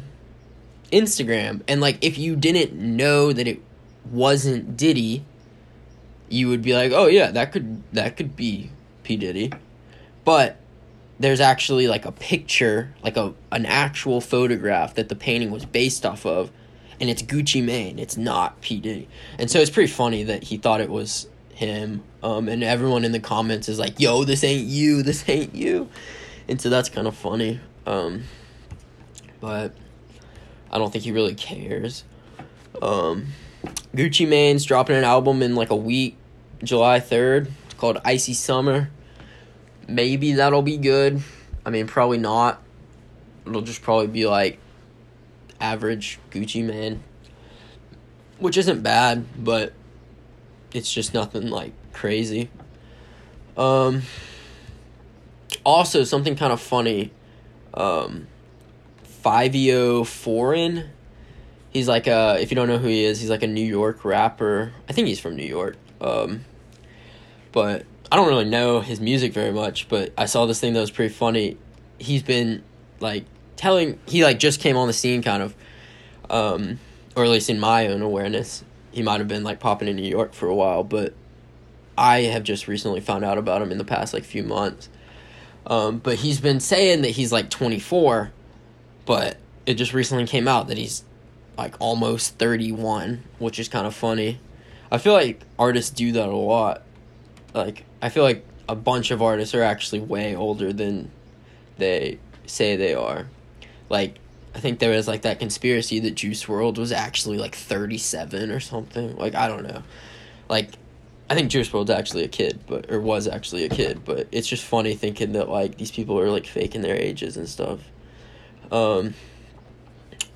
Instagram 0.92 1.62
and 1.68 1.82
like 1.82 1.98
if 2.02 2.18
you 2.18 2.36
didn't 2.36 2.74
know 2.74 3.34
that 3.34 3.48
it 3.48 3.62
wasn't 4.12 4.78
Diddy, 4.78 5.26
you 6.30 6.48
would 6.50 6.62
be 6.62 6.74
like, 6.74 6.92
"Oh 6.92 7.08
yeah, 7.08 7.32
that 7.32 7.52
could 7.52 7.84
that 7.94 8.18
could 8.18 8.36
be 8.36 8.72
P 9.04 9.18
Diddy." 9.18 9.52
But 10.26 10.58
there's 11.20 11.40
actually 11.40 11.88
like 11.88 12.06
a 12.06 12.12
picture, 12.12 12.94
like 13.04 13.18
a 13.18 13.34
an 13.52 13.66
actual 13.66 14.22
photograph 14.22 14.96
that 14.96 15.10
the 15.10 15.16
painting 15.16 15.52
was 15.52 15.66
based 15.66 16.06
off 16.06 16.26
of, 16.26 16.52
and 17.00 17.10
it's 17.10 17.22
Gucci 17.22 17.64
Mane. 17.64 18.00
It's 18.00 18.18
not 18.18 18.62
P 18.62 18.80
Diddy, 18.80 19.08
and 19.40 19.50
so 19.50 19.60
it's 19.60 19.72
pretty 19.72 19.92
funny 19.92 20.24
that 20.24 20.44
he 20.44 20.58
thought 20.58 20.82
it 20.82 20.90
was 20.90 21.28
him. 21.54 22.04
Um, 22.28 22.50
and 22.50 22.62
everyone 22.62 23.06
in 23.06 23.14
the 23.14 23.22
comments 23.22 23.70
is 23.70 23.80
like, 23.80 24.02
"Yo, 24.02 24.26
this 24.26 24.44
ain't 24.44 24.68
you. 24.68 25.02
This 25.08 25.30
ain't 25.30 25.56
you," 25.56 25.88
and 26.50 26.60
so 26.60 26.70
that's 26.70 26.90
kind 26.90 27.08
of 27.08 27.16
funny. 27.16 27.62
Um, 27.86 28.24
but 29.40 29.74
I 30.70 30.78
don't 30.78 30.92
think 30.92 31.06
he 31.06 31.14
really 31.14 31.36
cares. 31.36 32.04
Um, 32.82 33.28
Gucci 33.96 34.28
Mane's 34.28 34.66
dropping 34.66 34.98
an 34.98 35.06
album 35.06 35.42
in 35.42 35.56
like 35.56 35.70
a 35.70 35.76
week, 35.76 36.18
July 36.62 37.00
3rd. 37.00 37.50
It's 37.64 37.76
called 37.76 38.00
Icy 38.04 38.34
Summer. 38.34 38.90
Maybe 39.88 40.34
that'll 40.34 40.62
be 40.62 40.76
good. 40.76 41.22
I 41.66 41.70
mean, 41.70 41.88
probably 41.88 42.18
not. 42.18 42.62
It'll 43.46 43.62
just 43.62 43.82
probably 43.82 44.08
be 44.08 44.28
like 44.28 44.60
average 45.62 46.20
Gucci 46.32 46.62
Mane, 46.62 47.02
which 48.38 48.58
isn't 48.58 48.84
bad, 48.84 49.26
but 49.42 49.72
it's 50.74 50.92
just 50.92 51.14
nothing 51.14 51.48
like 51.50 51.72
crazy. 51.98 52.50
Um, 53.58 54.04
also, 55.64 56.04
something 56.04 56.36
kind 56.36 56.54
of 56.54 56.62
funny. 56.62 57.12
Um, 57.74 58.28
Fivio 59.24 60.06
Foreign. 60.06 60.90
He's 61.70 61.88
like 61.88 62.08
a 62.08 62.38
if 62.40 62.50
you 62.50 62.56
don't 62.56 62.68
know 62.68 62.78
who 62.78 62.88
he 62.88 63.04
is, 63.04 63.20
he's 63.20 63.30
like 63.30 63.44
a 63.44 63.48
New 63.48 63.66
York 63.66 64.06
rapper. 64.06 64.74
I 64.88 64.94
think 64.94 65.08
he's 65.08 65.20
from 65.20 65.36
New 65.36 65.46
York. 65.46 65.76
Um, 66.00 66.46
but 67.52 67.86
I 68.12 68.16
don't 68.16 68.28
really 68.28 68.46
know 68.46 68.80
his 68.80 69.02
music 69.02 69.34
very 69.34 69.52
much, 69.52 69.90
but 69.90 70.14
I 70.18 70.26
saw 70.26 70.46
this 70.46 70.60
thing 70.60 70.74
that 70.74 70.80
was 70.80 70.92
pretty 70.92 71.14
funny. 71.14 71.58
He's 72.00 72.24
been 72.24 72.64
like 73.00 73.26
telling 73.58 74.00
he 74.08 74.24
like 74.24 74.40
just 74.40 74.60
came 74.60 74.78
on 74.78 74.88
the 74.88 74.94
scene 74.94 75.22
kind 75.22 75.42
of 75.44 75.56
um 76.30 76.80
or 77.16 77.24
at 77.24 77.30
least 77.30 77.50
in 77.50 77.60
my 77.60 77.88
own 77.88 78.02
awareness. 78.02 78.64
He 78.92 79.02
might 79.02 79.20
have 79.20 79.28
been 79.28 79.44
like 79.44 79.60
popping 79.60 79.88
in 79.88 79.96
New 79.96 80.10
York 80.10 80.34
for 80.34 80.48
a 80.48 80.56
while, 80.56 80.84
but 80.84 81.14
I 81.98 82.22
have 82.24 82.44
just 82.44 82.68
recently 82.68 83.00
found 83.00 83.26
out 83.26 83.38
about 83.38 83.62
him 83.62 83.72
in 83.72 83.78
the 83.78 83.86
past 83.86 84.14
like 84.14 84.24
few 84.24 84.44
months. 84.44 84.90
Um, 85.66 85.98
but 85.98 86.16
he's 86.16 86.40
been 86.40 86.60
saying 86.60 87.02
that 87.02 87.10
he's 87.10 87.32
like 87.32 87.50
24, 87.50 88.32
but 89.06 89.38
it 89.66 89.74
just 89.74 89.94
recently 89.94 90.26
came 90.26 90.48
out 90.48 90.68
that 90.68 90.78
he's 90.78 91.04
like 91.58 91.76
almost 91.80 92.38
31, 92.38 93.24
which 93.40 93.60
is 93.60 93.68
kind 93.68 93.86
of 93.86 93.94
funny. 93.94 94.40
I 94.92 94.98
feel 94.98 95.14
like 95.14 95.42
artists 95.60 95.92
do 95.92 96.14
that 96.14 96.30
a 96.30 96.36
lot. 96.36 96.84
Like 97.54 97.84
I 98.02 98.10
feel 98.10 98.24
like 98.24 98.46
a 98.70 98.76
bunch 98.76 99.12
of 99.12 99.22
artists 99.22 99.56
are 99.56 99.64
actually 99.64 100.00
way 100.00 100.36
older 100.36 100.72
than 100.72 101.12
they 101.78 102.20
say 102.46 102.76
they 102.76 102.94
are. 102.94 103.28
Like 103.90 104.20
I 104.56 104.60
think 104.60 104.80
there 104.80 104.92
was 104.92 105.08
like 105.08 105.24
that 105.24 105.40
conspiracy 105.40 106.00
that 106.00 106.16
Juice 106.16 106.46
WRLD 106.46 106.78
was 106.78 106.92
actually 106.92 107.38
like 107.38 107.56
37 107.56 108.52
or 108.52 108.60
something. 108.60 109.18
Like 109.18 109.36
I 109.36 109.48
don't 109.48 109.64
know. 109.64 109.84
Like 110.50 110.70
I 111.30 111.36
think 111.36 111.52
Juice 111.52 111.70
WRLD's 111.70 111.90
actually 111.90 112.24
a 112.24 112.30
kid, 112.30 112.60
but 112.68 112.90
or 112.90 113.02
was 113.02 113.28
actually 113.28 113.66
a 113.66 113.70
kid, 113.70 114.06
but 114.06 114.28
it's 114.32 114.48
just 114.48 114.64
funny 114.64 114.96
thinking 114.96 115.34
that 115.34 115.50
like 115.50 115.78
these 115.78 115.92
people 115.92 116.20
are 116.20 116.30
like 116.30 116.46
faking 116.46 116.82
their 116.82 116.96
ages 116.96 117.38
and 117.38 117.48
stuff. 117.48 117.80
Um 118.72 119.14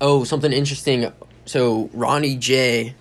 Oh, 0.00 0.24
something 0.24 0.52
interesting. 0.52 1.12
So 1.44 1.88
Ronnie 1.92 2.36
J 2.36 2.94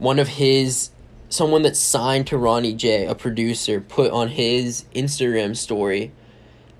one 0.00 0.18
of 0.18 0.28
his 0.28 0.90
someone 1.28 1.62
that 1.62 1.76
signed 1.76 2.26
to 2.26 2.36
Ronnie 2.36 2.74
J, 2.74 3.06
a 3.06 3.14
producer, 3.14 3.80
put 3.80 4.10
on 4.10 4.28
his 4.28 4.84
Instagram 4.94 5.56
story 5.56 6.10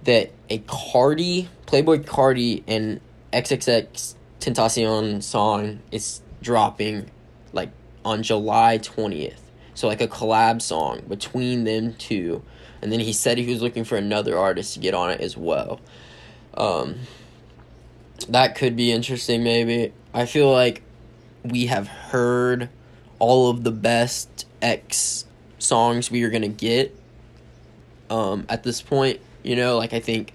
that 0.04 0.32
a 0.48 0.58
Carti, 0.60 1.46
Playboi 1.66 2.04
Carti, 2.04 2.64
and 2.66 3.00
XXX 3.32 4.14
Tentacion 4.40 5.22
song 5.22 5.80
is 5.92 6.20
dropping 6.42 7.10
like 7.52 7.70
on 8.04 8.22
July 8.22 8.78
20th. 8.78 9.34
So 9.80 9.88
like 9.88 10.02
a 10.02 10.08
collab 10.08 10.60
song 10.60 11.00
between 11.08 11.64
them 11.64 11.94
two. 11.94 12.42
And 12.82 12.92
then 12.92 13.00
he 13.00 13.14
said 13.14 13.38
he 13.38 13.50
was 13.50 13.62
looking 13.62 13.84
for 13.84 13.96
another 13.96 14.36
artist 14.36 14.74
to 14.74 14.78
get 14.78 14.92
on 14.92 15.08
it 15.08 15.22
as 15.22 15.38
well. 15.38 15.80
Um, 16.52 16.96
that 18.28 18.56
could 18.56 18.76
be 18.76 18.92
interesting 18.92 19.42
maybe. 19.42 19.94
I 20.12 20.26
feel 20.26 20.52
like 20.52 20.82
we 21.44 21.64
have 21.68 21.88
heard 21.88 22.68
all 23.18 23.48
of 23.48 23.64
the 23.64 23.70
best 23.70 24.46
X 24.60 25.24
songs 25.58 26.10
we 26.10 26.24
are 26.24 26.30
gonna 26.30 26.48
get 26.48 26.94
um, 28.10 28.44
at 28.50 28.64
this 28.64 28.82
point. 28.82 29.18
You 29.42 29.56
know, 29.56 29.78
like 29.78 29.94
I 29.94 30.00
think 30.00 30.34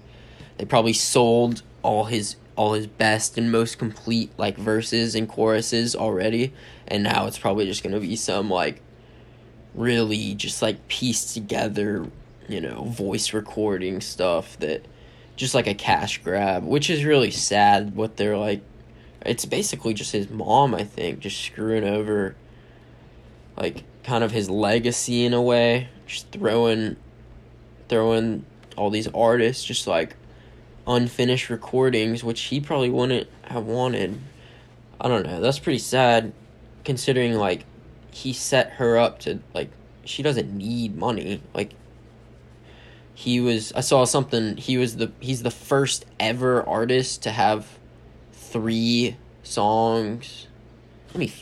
they 0.58 0.64
probably 0.64 0.92
sold 0.92 1.62
all 1.84 2.06
his 2.06 2.34
all 2.56 2.72
his 2.72 2.88
best 2.88 3.38
and 3.38 3.52
most 3.52 3.78
complete 3.78 4.32
like 4.38 4.58
verses 4.58 5.14
and 5.14 5.28
choruses 5.28 5.94
already, 5.94 6.52
and 6.88 7.04
now 7.04 7.26
it's 7.26 7.38
probably 7.38 7.64
just 7.66 7.84
gonna 7.84 8.00
be 8.00 8.16
some 8.16 8.50
like 8.50 8.82
really 9.76 10.34
just 10.34 10.62
like 10.62 10.88
pieced 10.88 11.34
together, 11.34 12.06
you 12.48 12.60
know, 12.60 12.84
voice 12.84 13.32
recording 13.32 14.00
stuff 14.00 14.58
that 14.60 14.84
just 15.36 15.54
like 15.54 15.66
a 15.66 15.74
cash 15.74 16.22
grab, 16.22 16.64
which 16.64 16.90
is 16.90 17.04
really 17.04 17.30
sad. 17.30 17.94
What 17.94 18.16
they're 18.16 18.38
like, 18.38 18.62
it's 19.24 19.44
basically 19.44 19.94
just 19.94 20.12
his 20.12 20.30
mom, 20.30 20.74
I 20.74 20.84
think, 20.84 21.20
just 21.20 21.40
screwing 21.40 21.84
over 21.84 22.34
like 23.56 23.84
kind 24.02 24.24
of 24.24 24.32
his 24.32 24.48
legacy 24.48 25.24
in 25.24 25.34
a 25.34 25.42
way, 25.42 25.88
just 26.06 26.30
throwing 26.32 26.96
throwing 27.88 28.44
all 28.76 28.90
these 28.90 29.08
artists 29.08 29.64
just 29.64 29.86
like 29.86 30.16
unfinished 30.88 31.48
recordings 31.50 32.24
which 32.24 32.42
he 32.42 32.60
probably 32.60 32.90
wouldn't 32.90 33.28
have 33.42 33.64
wanted. 33.64 34.18
I 35.00 35.08
don't 35.08 35.26
know. 35.26 35.40
That's 35.40 35.58
pretty 35.58 35.78
sad 35.78 36.32
considering 36.84 37.34
like 37.34 37.64
he 38.16 38.32
set 38.32 38.70
her 38.70 38.96
up 38.96 39.18
to 39.18 39.38
like 39.52 39.68
she 40.06 40.22
doesn't 40.22 40.50
need 40.50 40.96
money. 40.96 41.42
Like 41.52 41.74
he 43.14 43.40
was 43.40 43.72
I 43.72 43.80
saw 43.80 44.06
something 44.06 44.56
he 44.56 44.78
was 44.78 44.96
the 44.96 45.12
he's 45.20 45.42
the 45.42 45.50
first 45.50 46.06
ever 46.18 46.66
artist 46.66 47.22
to 47.24 47.30
have 47.30 47.78
three 48.32 49.18
songs. 49.42 50.46
Let 51.08 51.18
me 51.18 51.32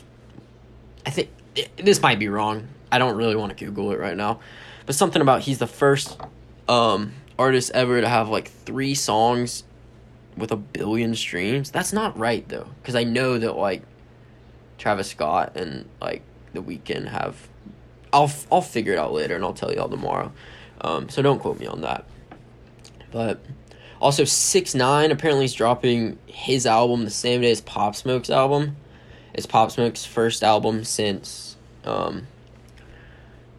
I 1.05 1.11
think 1.11 1.29
this 1.77 2.01
might 2.01 2.19
be 2.19 2.27
wrong. 2.27 2.67
I 2.91 2.97
don't 2.97 3.15
really 3.15 3.37
want 3.37 3.57
to 3.57 3.65
Google 3.65 3.93
it 3.93 3.99
right 3.99 4.17
now, 4.17 4.41
but 4.85 4.95
something 4.95 5.21
about 5.21 5.43
he's 5.43 5.59
the 5.59 5.67
first 5.67 6.19
um, 6.67 7.13
artist 7.39 7.71
ever 7.73 8.01
to 8.01 8.09
have 8.09 8.27
like 8.27 8.49
three 8.49 8.95
songs 8.95 9.63
with 10.35 10.51
a 10.51 10.57
billion 10.57 11.15
streams. 11.15 11.71
That's 11.71 11.93
not 11.93 12.17
right 12.17 12.45
though, 12.49 12.67
because 12.81 12.95
I 12.95 13.05
know 13.05 13.37
that 13.37 13.55
like 13.55 13.83
Travis 14.77 15.09
Scott 15.09 15.55
and 15.55 15.87
like 16.01 16.21
The 16.55 16.63
Weeknd 16.63 17.07
have. 17.07 17.47
I'll 18.11 18.31
I'll 18.51 18.61
figure 18.61 18.93
it 18.93 18.99
out 18.99 19.13
later 19.13 19.35
and 19.35 19.43
I'll 19.43 19.53
tell 19.53 19.71
you 19.71 19.79
all 19.79 19.89
tomorrow. 19.89 20.31
Um, 20.81 21.09
so 21.09 21.21
don't 21.21 21.39
quote 21.39 21.59
me 21.59 21.67
on 21.67 21.81
that. 21.81 22.05
But 23.11 23.43
also 23.99 24.23
six 24.23 24.75
nine 24.75 25.11
apparently 25.11 25.45
he's 25.45 25.53
dropping 25.53 26.17
his 26.25 26.65
album 26.65 27.05
the 27.05 27.11
same 27.11 27.41
day 27.41 27.51
as 27.51 27.61
Pop 27.61 27.95
Smoke's 27.95 28.29
album. 28.29 28.77
It's 29.33 29.45
Pop 29.45 29.71
Smoke's 29.71 30.05
first 30.05 30.43
album 30.43 30.83
since 30.83 31.57
um, 31.83 32.27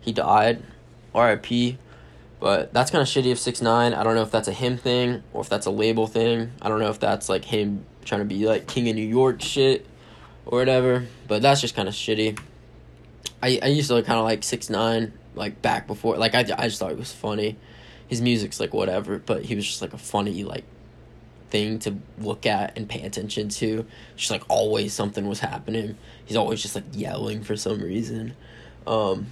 he 0.00 0.12
died. 0.12 0.62
R.I.P. 1.14 1.78
But 2.38 2.72
that's 2.72 2.90
kind 2.90 3.00
of 3.02 3.08
shitty 3.08 3.32
of 3.32 3.38
six 3.38 3.62
nine. 3.62 3.94
I 3.94 4.02
don't 4.02 4.14
know 4.14 4.22
if 4.22 4.30
that's 4.30 4.48
a 4.48 4.52
him 4.52 4.76
thing 4.76 5.22
or 5.32 5.40
if 5.40 5.48
that's 5.48 5.66
a 5.66 5.70
label 5.70 6.06
thing. 6.06 6.52
I 6.60 6.68
don't 6.68 6.80
know 6.80 6.90
if 6.90 7.00
that's 7.00 7.28
like 7.28 7.44
him 7.44 7.84
trying 8.04 8.20
to 8.20 8.26
be 8.26 8.46
like 8.46 8.66
king 8.66 8.88
of 8.88 8.94
New 8.94 9.06
York 9.06 9.40
shit 9.40 9.86
or 10.44 10.58
whatever. 10.58 11.06
But 11.26 11.42
that's 11.42 11.60
just 11.60 11.74
kind 11.74 11.88
of 11.88 11.94
shitty. 11.94 12.38
I 13.42 13.58
I 13.62 13.66
used 13.66 13.88
to 13.88 14.02
kind 14.02 14.18
of 14.18 14.24
like 14.24 14.42
six 14.42 14.70
nine 14.70 15.12
like 15.34 15.62
back 15.62 15.86
before. 15.86 16.16
Like 16.16 16.34
I 16.34 16.40
I 16.40 16.68
just 16.68 16.78
thought 16.78 16.92
it 16.92 16.98
was 16.98 17.12
funny. 17.12 17.56
His 18.08 18.20
music's 18.20 18.60
like 18.60 18.72
whatever, 18.72 19.18
but 19.18 19.44
he 19.44 19.54
was 19.54 19.66
just 19.66 19.82
like 19.82 19.92
a 19.92 19.98
funny 19.98 20.44
like 20.44 20.64
thing 21.50 21.78
to 21.80 21.96
look 22.18 22.46
at 22.46 22.76
and 22.76 22.88
pay 22.88 23.02
attention 23.02 23.48
to. 23.48 23.86
Just 24.16 24.30
like 24.30 24.42
always 24.48 24.92
something 24.92 25.26
was 25.26 25.40
happening. 25.40 25.96
He's 26.24 26.36
always 26.36 26.62
just 26.62 26.74
like 26.74 26.84
yelling 26.92 27.42
for 27.42 27.56
some 27.56 27.80
reason. 27.80 28.34
Um, 28.86 29.26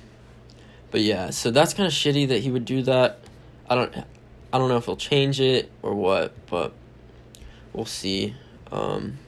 but 0.90 1.00
yeah, 1.00 1.30
so 1.30 1.50
that's 1.50 1.74
kind 1.74 1.86
of 1.86 1.92
shitty 1.92 2.28
that 2.28 2.40
he 2.40 2.50
would 2.50 2.64
do 2.64 2.82
that. 2.82 3.20
I 3.68 3.74
don't 3.74 3.94
I 4.52 4.58
don't 4.58 4.68
know 4.68 4.76
if 4.76 4.84
he'll 4.84 4.96
change 4.96 5.40
it 5.40 5.70
or 5.82 5.94
what, 5.94 6.32
but 6.46 6.72
we'll 7.72 7.86
see. 7.86 8.34
Um, 8.70 9.18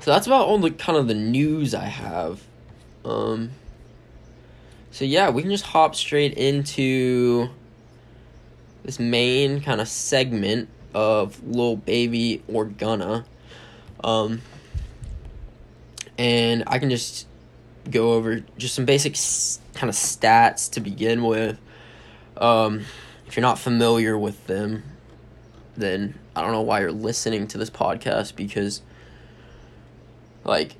so 0.00 0.10
that's 0.10 0.26
about 0.26 0.46
all 0.46 0.58
the 0.58 0.70
kind 0.70 0.98
of 0.98 1.08
the 1.08 1.14
news 1.14 1.74
I 1.74 1.86
have. 1.86 2.42
Um, 3.04 3.50
So 4.90 5.04
yeah, 5.04 5.30
we 5.30 5.42
can 5.42 5.50
just 5.50 5.64
hop 5.64 5.94
straight 5.94 6.34
into 6.34 7.48
this 8.84 8.98
main 9.00 9.60
kind 9.60 9.80
of 9.80 9.88
segment 9.88 10.68
of 10.94 11.42
Lil 11.44 11.76
Baby 11.76 12.42
or 12.46 12.64
Gunna. 12.64 13.24
Um, 14.02 14.40
and 16.16 16.62
I 16.66 16.78
can 16.78 16.90
just 16.90 17.26
go 17.90 18.12
over 18.12 18.44
just 18.56 18.74
some 18.74 18.84
basic 18.84 19.14
s- 19.14 19.58
kind 19.74 19.88
of 19.88 19.96
stats 19.96 20.70
to 20.72 20.80
begin 20.80 21.24
with. 21.24 21.58
Um, 22.36 22.84
if 23.26 23.36
you're 23.36 23.42
not 23.42 23.58
familiar 23.58 24.16
with 24.16 24.46
them, 24.46 24.82
then 25.76 26.16
I 26.36 26.42
don't 26.42 26.52
know 26.52 26.62
why 26.62 26.80
you're 26.80 26.92
listening 26.92 27.48
to 27.48 27.58
this 27.58 27.70
podcast 27.70 28.36
because, 28.36 28.80
like, 30.44 30.76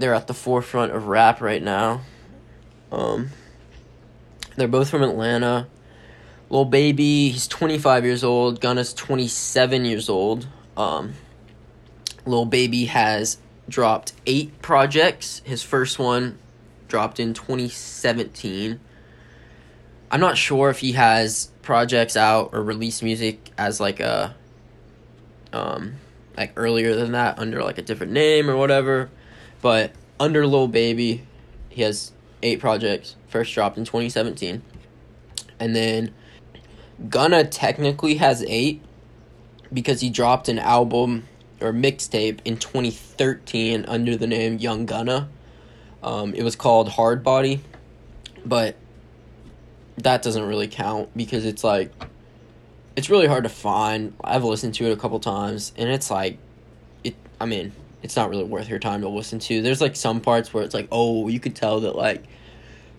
they're 0.00 0.14
at 0.14 0.26
the 0.26 0.34
forefront 0.34 0.92
of 0.92 1.06
rap 1.06 1.40
right 1.40 1.62
now. 1.62 2.00
Um, 2.90 3.30
they're 4.56 4.68
both 4.68 4.90
from 4.90 5.02
Atlanta. 5.02 5.68
Lil 6.48 6.64
Baby, 6.64 7.28
he's 7.28 7.46
25 7.46 8.04
years 8.04 8.24
old. 8.24 8.60
Gunna's 8.60 8.92
27 8.94 9.84
years 9.84 10.08
old. 10.08 10.48
Um, 10.76 11.12
Lil 12.26 12.46
Baby 12.46 12.86
has 12.86 13.38
dropped 13.68 14.12
eight 14.26 14.60
projects. 14.62 15.42
His 15.44 15.62
first 15.62 15.98
one 15.98 16.38
dropped 16.88 17.20
in 17.20 17.34
2017. 17.34 18.80
I'm 20.10 20.20
not 20.20 20.36
sure 20.36 20.70
if 20.70 20.80
he 20.80 20.92
has 20.92 21.52
projects 21.62 22.16
out 22.16 22.50
or 22.52 22.62
released 22.62 23.02
music 23.02 23.50
as 23.56 23.78
like 23.78 24.00
a 24.00 24.34
um 25.52 25.94
like 26.36 26.52
earlier 26.56 26.96
than 26.96 27.12
that 27.12 27.38
under 27.38 27.62
like 27.62 27.78
a 27.78 27.82
different 27.82 28.12
name 28.12 28.50
or 28.50 28.56
whatever. 28.56 29.08
But 29.60 29.92
under 30.18 30.46
Lil 30.46 30.68
Baby, 30.68 31.26
he 31.68 31.82
has 31.82 32.12
eight 32.42 32.60
projects. 32.60 33.16
First 33.28 33.52
dropped 33.54 33.78
in 33.78 33.84
2017. 33.84 34.62
And 35.58 35.76
then 35.76 36.12
Gunna 37.08 37.44
technically 37.44 38.16
has 38.16 38.44
eight 38.48 38.82
because 39.72 40.00
he 40.00 40.10
dropped 40.10 40.48
an 40.48 40.58
album 40.58 41.26
or 41.60 41.72
mixtape 41.72 42.40
in 42.44 42.56
2013 42.56 43.84
under 43.86 44.16
the 44.16 44.26
name 44.26 44.58
Young 44.58 44.86
Gunna. 44.86 45.28
Um, 46.02 46.34
it 46.34 46.42
was 46.42 46.56
called 46.56 46.88
Hard 46.88 47.22
Body, 47.22 47.60
but 48.44 48.76
that 49.98 50.22
doesn't 50.22 50.44
really 50.44 50.68
count 50.68 51.10
because 51.14 51.44
it's 51.44 51.62
like 51.62 51.92
it's 52.96 53.10
really 53.10 53.26
hard 53.26 53.44
to 53.44 53.50
find. 53.50 54.14
I've 54.24 54.44
listened 54.44 54.74
to 54.74 54.86
it 54.86 54.92
a 54.92 54.96
couple 54.96 55.20
times 55.20 55.72
and 55.76 55.90
it's 55.90 56.10
like 56.10 56.38
it 57.04 57.14
I 57.38 57.44
mean, 57.46 57.72
it's 58.02 58.16
not 58.16 58.30
really 58.30 58.44
worth 58.44 58.68
your 58.68 58.78
time 58.78 59.02
to 59.02 59.08
listen 59.08 59.38
to. 59.40 59.62
There's 59.62 59.80
like 59.80 59.96
some 59.96 60.20
parts 60.20 60.52
where 60.52 60.64
it's 60.64 60.74
like, 60.74 60.88
"Oh, 60.90 61.28
you 61.28 61.40
could 61.40 61.54
tell 61.54 61.80
that 61.80 61.96
like 61.96 62.24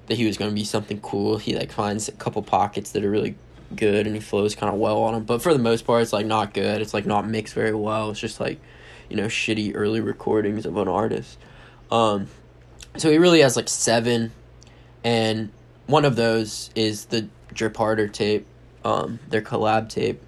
that 0.08 0.16
he 0.16 0.26
was 0.26 0.38
to 0.38 0.52
be 0.52 0.64
something 0.64 1.00
cool." 1.02 1.38
He 1.38 1.56
like 1.56 1.72
finds 1.72 2.08
a 2.08 2.14
couple 2.14 2.42
pockets 2.42 2.92
that 2.92 3.04
are 3.04 3.10
really 3.10 3.36
good 3.76 4.06
and 4.06 4.16
he 4.16 4.22
flows 4.22 4.56
kind 4.56 4.74
of 4.74 4.80
well 4.80 5.02
on 5.04 5.14
them. 5.14 5.24
But 5.24 5.42
for 5.42 5.54
the 5.54 5.60
most 5.60 5.86
part, 5.86 6.02
it's 6.04 6.14
like 6.14 6.26
not 6.26 6.54
good. 6.54 6.82
It's 6.82 6.94
like 6.94 7.06
not 7.06 7.28
mixed 7.28 7.54
very 7.54 7.74
well. 7.74 8.12
It's 8.12 8.20
just 8.20 8.40
like, 8.40 8.60
you 9.10 9.16
know, 9.16 9.28
shitty 9.28 9.72
early 9.76 10.02
recordings 10.02 10.66
of 10.66 10.78
an 10.78 10.88
artist. 10.88 11.38
Um, 11.90 12.28
so 12.98 13.10
he 13.10 13.18
really 13.18 13.42
has 13.42 13.56
like 13.56 13.70
seven, 13.70 14.32
and 15.04 15.52
one 15.88 16.06
of 16.06 16.16
those 16.16 16.70
is 16.76 17.06
the 17.06 17.28
Drip 17.54 17.76
Harder 17.76 18.08
tape, 18.08 18.46
um, 18.84 19.20
their 19.30 19.42
collab 19.42 19.90
tape. 19.90 20.22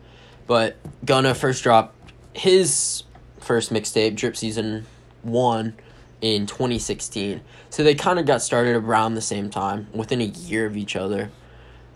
But 0.48 0.78
Gunna 1.06 1.36
first 1.36 1.64
dropped 1.64 1.96
his 2.34 3.04
first 3.44 3.72
mixtape, 3.72 4.16
Drip 4.16 4.36
Season 4.36 4.86
1, 5.24 5.76
in 6.24 6.46
2016. 6.48 7.42
So 7.70 7.84
they 7.84 7.96
kind 7.96 8.18
of 8.18 8.26
got 8.26 8.42
started 8.42 8.78
around 8.78 9.16
the 9.16 9.22
same 9.22 9.50
time, 9.50 9.88
within 9.94 10.22
a 10.22 10.26
year 10.26 10.66
of 10.66 10.78
each 10.78 10.96
other. 10.96 11.30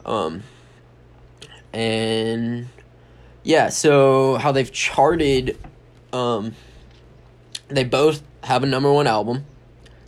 Um, 0.06 0.44
and 1.74 2.68
yeah, 3.44 3.70
so 3.70 4.36
how 4.36 4.52
they've 4.52 4.72
charted, 4.72 5.58
um, 6.12 6.56
they 7.70 7.86
both 7.86 8.22
have 8.44 8.64
a 8.64 8.66
number 8.66 8.92
one 8.92 9.08
album. 9.08 9.46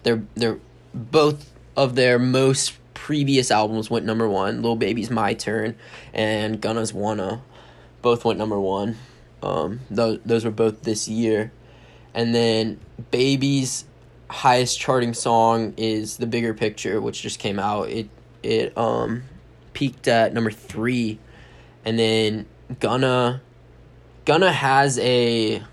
They're 0.03 0.23
they're 0.35 0.59
both 0.93 1.51
of 1.75 1.95
their 1.95 2.19
most 2.19 2.73
previous 2.93 3.51
albums 3.51 3.89
went 3.89 4.05
number 4.05 4.27
one. 4.27 4.61
Lil 4.61 4.75
Baby's 4.75 5.09
My 5.09 5.33
Turn 5.33 5.75
and 6.13 6.61
Gunna's 6.61 6.91
Wunna, 6.91 7.41
both 8.01 8.25
went 8.25 8.37
number 8.37 8.59
one. 8.59 8.97
Um, 9.41 9.81
those 9.89 10.19
those 10.25 10.45
were 10.45 10.51
both 10.51 10.83
this 10.83 11.07
year, 11.07 11.51
and 12.13 12.33
then 12.35 12.79
Baby's 13.11 13.85
highest 14.29 14.79
charting 14.79 15.13
song 15.13 15.73
is 15.77 16.17
The 16.17 16.27
Bigger 16.27 16.53
Picture, 16.53 17.01
which 17.01 17.21
just 17.21 17.39
came 17.39 17.59
out. 17.59 17.89
It 17.89 18.09
it 18.43 18.77
um 18.77 19.23
peaked 19.73 20.07
at 20.07 20.33
number 20.33 20.51
three 20.51 21.19
and 21.85 21.97
then 21.97 22.45
Gunna 22.79 23.41
Gunna 24.25 24.51
has 24.51 24.99
a 24.99 25.63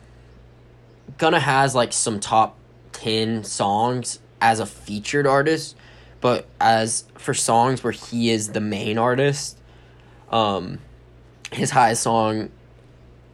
Gunna 1.18 1.40
has 1.40 1.74
like 1.74 1.92
some 1.92 2.20
top 2.20 2.56
10 2.92 3.44
songs 3.44 4.18
as 4.40 4.60
a 4.60 4.66
featured 4.66 5.26
artist, 5.26 5.76
but 6.20 6.46
as 6.60 7.04
for 7.14 7.34
songs 7.34 7.82
where 7.82 7.92
he 7.92 8.30
is 8.30 8.50
the 8.50 8.60
main 8.60 8.98
artist, 8.98 9.58
um 10.30 10.78
his 11.52 11.70
highest 11.70 12.02
song 12.02 12.50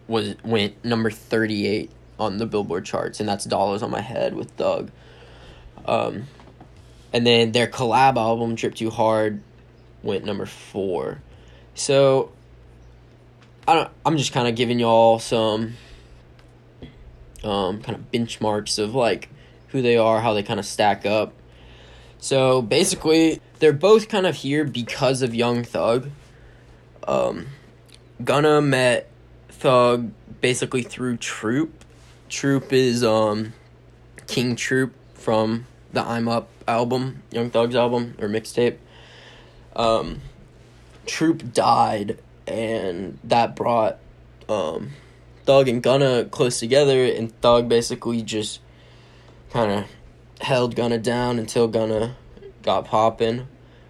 was 0.09 0.35
went 0.45 0.85
number 0.85 1.11
38 1.11 1.91
on 2.19 2.39
the 2.39 2.47
Billboard 2.47 2.85
charts 2.85 3.21
and 3.21 3.29
that's 3.29 3.45
Dollars 3.45 3.83
on 3.83 3.91
My 3.91 4.01
Head 4.01 4.35
with 4.35 4.51
Thug. 4.53 4.91
Um 5.87 6.25
and 7.13 7.27
then 7.27 7.53
their 7.53 7.67
collab 7.67 8.17
album 8.17 8.55
Drip 8.55 8.75
Too 8.75 8.91
Hard 8.91 9.43
went 10.03 10.25
number 10.25 10.47
4. 10.47 11.21
So 11.75 12.33
I 13.67 13.75
don't. 13.75 13.91
I'm 14.05 14.17
just 14.17 14.33
kind 14.33 14.49
of 14.49 14.57
giving 14.57 14.79
y'all 14.79 15.19
some 15.19 15.75
um, 17.45 17.81
kind 17.81 17.97
of 17.97 18.11
benchmarks 18.11 18.79
of 18.79 18.95
like 18.95 19.29
who 19.69 19.83
they 19.83 19.97
are, 19.97 20.21
how 20.21 20.35
they 20.35 20.43
kind 20.43 20.59
of 20.59 20.67
stack 20.67 21.07
up. 21.07 21.33
So 22.19 22.61
basically, 22.61 23.41
they're 23.61 23.73
both 23.73 24.09
kind 24.09 24.27
of 24.27 24.37
here 24.37 24.65
because 24.65 25.23
of 25.23 25.35
Young 25.35 25.63
Thug. 25.63 26.11
Um, 27.07 27.47
Gunna 28.23 28.61
met 28.61 29.09
Thug 29.63 30.11
basically 30.41 30.83
through 30.83 31.19
Troop. 31.19 31.85
Troop 32.29 32.73
is 32.73 33.05
um, 33.05 33.53
King 34.27 34.57
Troop 34.57 34.93
from 35.15 35.69
the 35.93 36.03
I'm 36.03 36.27
Up 36.27 36.49
album, 36.67 37.23
Young 37.31 37.49
Thug's 37.49 37.77
album 37.77 38.17
or 38.19 38.29
mixtape. 38.29 38.79
Um, 39.77 40.21
Troop 41.07 41.53
died 41.53 42.19
and 42.49 43.21
that 43.23 43.55
brought 43.55 43.99
um, 44.49 44.91
Thug 45.45 45.69
and 45.69 45.81
Gunna 45.81 46.25
close 46.25 46.59
together, 46.59 47.05
and 47.05 47.33
Thug 47.41 47.69
basically 47.69 48.21
just 48.23 48.59
kind 49.51 49.71
of 49.71 49.85
held 50.41 50.75
Gunna 50.75 50.99
down 50.99 51.39
until 51.39 51.69
Gunna 51.69 52.17
got 52.65 52.87
popping. 52.87 53.47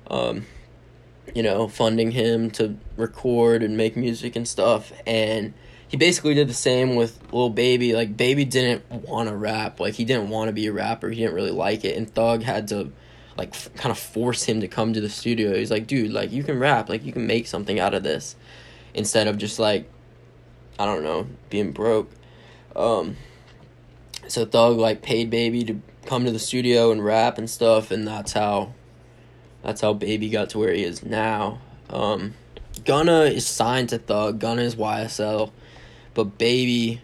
Um, 0.08 0.44
you 1.34 1.42
know, 1.42 1.66
funding 1.66 2.10
him 2.10 2.50
to 2.50 2.76
record 2.98 3.62
and 3.62 3.74
make 3.74 3.96
music 3.96 4.36
and 4.36 4.46
stuff, 4.46 4.92
and 5.06 5.54
he 5.92 5.98
basically 5.98 6.32
did 6.32 6.48
the 6.48 6.54
same 6.54 6.96
with 6.96 7.20
Lil 7.34 7.50
Baby. 7.50 7.92
Like 7.92 8.16
Baby 8.16 8.46
didn't 8.46 8.90
want 8.90 9.28
to 9.28 9.36
rap, 9.36 9.78
like 9.78 9.92
he 9.92 10.06
didn't 10.06 10.30
want 10.30 10.48
to 10.48 10.52
be 10.52 10.66
a 10.66 10.72
rapper. 10.72 11.10
He 11.10 11.16
didn't 11.16 11.34
really 11.34 11.50
like 11.50 11.84
it, 11.84 11.98
and 11.98 12.08
Thug 12.10 12.42
had 12.42 12.68
to 12.68 12.90
like 13.36 13.50
f- 13.50 13.68
kind 13.74 13.90
of 13.90 13.98
force 13.98 14.42
him 14.44 14.62
to 14.62 14.68
come 14.68 14.94
to 14.94 15.02
the 15.02 15.10
studio. 15.10 15.54
He's 15.54 15.70
like, 15.70 15.86
dude, 15.86 16.10
like 16.10 16.32
you 16.32 16.44
can 16.44 16.58
rap, 16.58 16.88
like 16.88 17.04
you 17.04 17.12
can 17.12 17.26
make 17.26 17.46
something 17.46 17.78
out 17.78 17.92
of 17.92 18.02
this, 18.02 18.36
instead 18.94 19.28
of 19.28 19.36
just 19.36 19.58
like, 19.58 19.86
I 20.78 20.86
don't 20.86 21.02
know, 21.02 21.26
being 21.50 21.72
broke. 21.72 22.10
Um, 22.74 23.18
so 24.28 24.46
Thug 24.46 24.78
like 24.78 25.02
paid 25.02 25.28
Baby 25.28 25.62
to 25.64 25.78
come 26.06 26.24
to 26.24 26.30
the 26.30 26.38
studio 26.38 26.90
and 26.90 27.04
rap 27.04 27.36
and 27.36 27.50
stuff, 27.50 27.90
and 27.90 28.08
that's 28.08 28.32
how, 28.32 28.72
that's 29.62 29.82
how 29.82 29.92
Baby 29.92 30.30
got 30.30 30.48
to 30.50 30.58
where 30.58 30.72
he 30.72 30.84
is 30.84 31.02
now. 31.02 31.58
Um, 31.90 32.32
Gunna 32.86 33.24
is 33.24 33.46
signed 33.46 33.90
to 33.90 33.98
Thug. 33.98 34.38
Gunna 34.38 34.62
is 34.62 34.74
YSL, 34.74 35.50
but 36.14 36.38
Baby, 36.38 37.00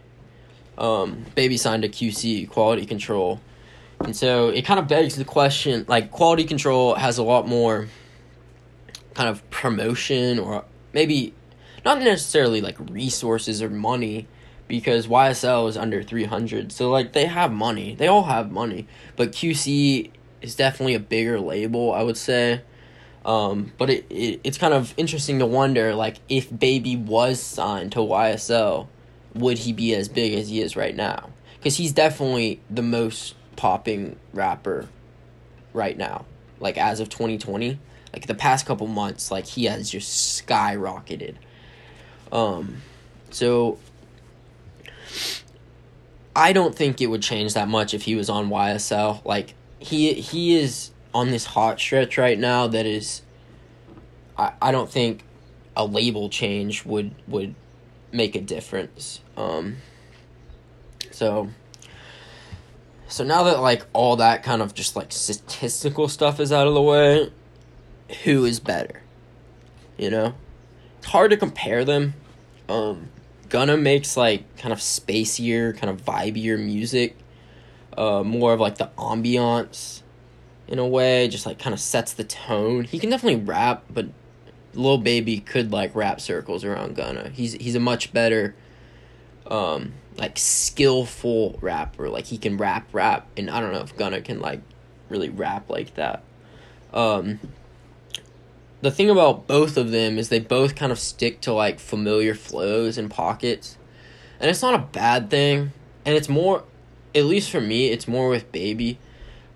um, 0.77 1.25
Baby 1.35 1.57
signed 1.57 1.83
to 1.83 1.89
QC 1.89 2.49
Quality 2.49 2.87
Control. 2.87 3.41
And 4.01 4.15
so 4.17 4.49
it 4.49 4.65
kind 4.65 4.79
of 4.79 4.87
begs 4.87 5.17
the 5.17 5.25
question 5.25 5.85
like, 5.89 6.11
quality 6.13 6.45
control 6.45 6.95
has 6.95 7.19
a 7.19 7.23
lot 7.23 7.49
more 7.49 7.89
kind 9.15 9.29
of 9.29 9.49
promotion 9.51 10.39
or 10.39 10.65
maybe 10.93 11.35
not 11.85 11.99
necessarily 11.99 12.61
like 12.61 12.77
resources 12.79 13.61
or 13.61 13.69
money 13.69 14.29
because 14.69 15.07
YSL 15.07 15.69
is 15.69 15.77
under 15.77 16.03
300. 16.03 16.71
So, 16.71 16.91
like, 16.91 17.15
they 17.15 17.27
have 17.27 17.51
money. 17.51 17.95
They 17.95 18.07
all 18.07 18.25
have 18.25 18.53
money. 18.53 18.87
But 19.17 19.33
QC 19.33 20.11
is 20.43 20.55
definitely 20.55 20.95
a 20.95 21.01
bigger 21.01 21.41
label, 21.41 21.93
I 21.93 22.03
would 22.03 22.19
say. 22.19 22.61
Um, 23.25 23.73
but 23.79 23.91
it, 23.91 24.07
it 24.11 24.41
it's 24.45 24.59
kind 24.59 24.75
of 24.75 24.95
interesting 24.97 25.39
to 25.41 25.47
wonder, 25.47 25.95
like, 25.95 26.19
if 26.29 26.57
Baby 26.57 26.97
was 26.97 27.43
signed 27.43 27.93
to 27.93 28.01
YSL, 28.01 28.89
would 29.39 29.59
he 29.59 29.73
be 29.73 29.95
as 29.95 30.09
big 30.09 30.35
as 30.35 30.49
he 30.49 30.61
is 30.61 30.77
right 30.77 30.95
now? 30.95 31.31
Because 31.57 31.77
he's 31.77 31.93
definitely 31.93 32.61
the 32.71 32.83
most 32.83 33.35
popping 33.57 34.17
rapper 34.33 34.89
right 35.73 35.97
now. 35.97 36.25
like 36.61 36.77
as 36.79 37.01
of 37.01 37.09
2020 37.09 37.79
like 38.13 38.27
the 38.27 38.35
past 38.35 38.67
couple 38.67 38.87
months 38.87 39.31
like 39.31 39.47
he 39.47 39.65
has 39.67 39.91
just 39.91 40.47
skyrocketed 40.47 41.35
um 42.33 42.77
so 43.31 43.79
I 46.35 46.53
don't 46.53 46.75
think 46.75 47.01
it 47.01 47.07
would 47.07 47.23
change 47.23 47.55
that 47.55 47.69
much 47.69 47.95
if 47.95 48.03
he 48.03 48.15
was 48.15 48.31
on 48.31 48.49
YSL 48.49 49.25
like 49.25 49.55
he 49.79 50.15
he 50.15 50.57
is 50.59 50.91
on 51.15 51.31
this 51.31 51.45
hot 51.47 51.81
stretch 51.81 52.19
right 52.19 52.39
now 52.39 52.67
that 52.69 52.87
is 52.87 53.23
I, 54.37 54.53
I 54.63 54.73
don't 54.73 54.91
think 54.91 55.25
a 55.77 55.85
label 55.85 56.29
change 56.29 56.85
would 56.85 57.15
would 57.27 57.55
make 58.13 58.35
a 58.35 58.41
difference 58.41 59.21
um 59.39 59.77
so 61.13 61.49
so 63.07 63.25
now 63.25 63.45
that 63.45 63.61
like 63.61 63.87
all 63.95 64.17
that 64.17 64.43
kind 64.43 64.61
of 64.61 64.75
just 64.75 64.97
like 64.97 65.13
statistical 65.13 66.09
stuff 66.09 66.41
is 66.41 66.53
out 66.53 66.67
of 66.67 66.75
the 66.75 66.83
way, 66.83 67.33
who 68.25 68.45
is 68.45 68.61
better? 68.61 69.03
You 69.97 70.11
know? 70.11 70.35
It's 70.99 71.07
hard 71.07 71.31
to 71.31 71.37
compare 71.37 71.85
them. 71.85 72.15
Um 72.69 73.09
Gunna 73.49 73.79
makes 73.79 74.17
like 74.17 74.59
kind 74.59 74.73
of 74.73 74.81
spacier, 74.81 75.75
kind 75.75 75.89
of 75.89 76.05
vibier 76.05 76.63
music. 76.63 77.17
Uh 77.97 78.23
more 78.23 78.53
of 78.53 78.61
like 78.61 78.77
the 78.77 78.91
ambiance 78.99 80.03
in 80.67 80.79
a 80.79 80.87
way, 80.87 81.29
just 81.29 81.47
like 81.47 81.59
kind 81.59 81.73
of 81.73 81.81
sets 81.81 82.13
the 82.13 82.25
tone. 82.25 82.85
He 82.85 82.99
can 82.99 83.09
definitely 83.09 83.43
rap, 83.43 83.85
but 83.89 84.09
Lil 84.75 84.99
Baby 84.99 85.41
could 85.41 85.73
like 85.73 85.95
rap 85.95 86.21
circles 86.21 86.65
around 86.65 86.97
Gunna. 86.97 87.31
He's 87.31 87.55
he's 87.55 87.75
a 87.75 87.81
much 87.81 88.13
better 88.13 88.55
um 89.49 89.95
like 90.17 90.39
skillful 90.39 91.59
rapper. 91.61 92.09
Like 92.09 92.27
he 92.27 92.39
can 92.39 92.57
rap 92.57 92.89
rap 92.93 93.27
and 93.37 93.51
I 93.51 93.61
don't 93.61 93.73
know 93.73 93.81
if 93.81 93.97
Gunna 93.97 94.21
can 94.21 94.41
like 94.41 94.61
really 95.09 95.29
rap 95.29 95.71
like 95.71 95.95
that. 95.95 96.23
Um 96.93 97.41
the 98.81 98.91
thing 98.91 99.11
about 99.11 99.47
both 99.47 99.77
of 99.77 99.91
them 99.91 100.19
is 100.19 100.29
they 100.29 100.39
both 100.39 100.77
kind 100.77 100.93
of 100.93 100.99
stick 100.99 101.41
to 101.43 101.53
like 101.53 101.81
familiar 101.81 102.35
flows 102.35 102.97
and 102.97 103.11
pockets. 103.11 103.77
And 104.39 104.49
it's 104.49 104.63
not 104.63 104.75
a 104.75 104.79
bad 104.79 105.31
thing. 105.31 105.73
And 106.05 106.17
it's 106.17 106.29
more 106.29 106.65
at 107.15 107.25
least 107.25 107.51
for 107.51 107.61
me, 107.61 107.89
it's 107.89 108.07
more 108.07 108.29
with 108.29 108.53
baby. 108.53 108.99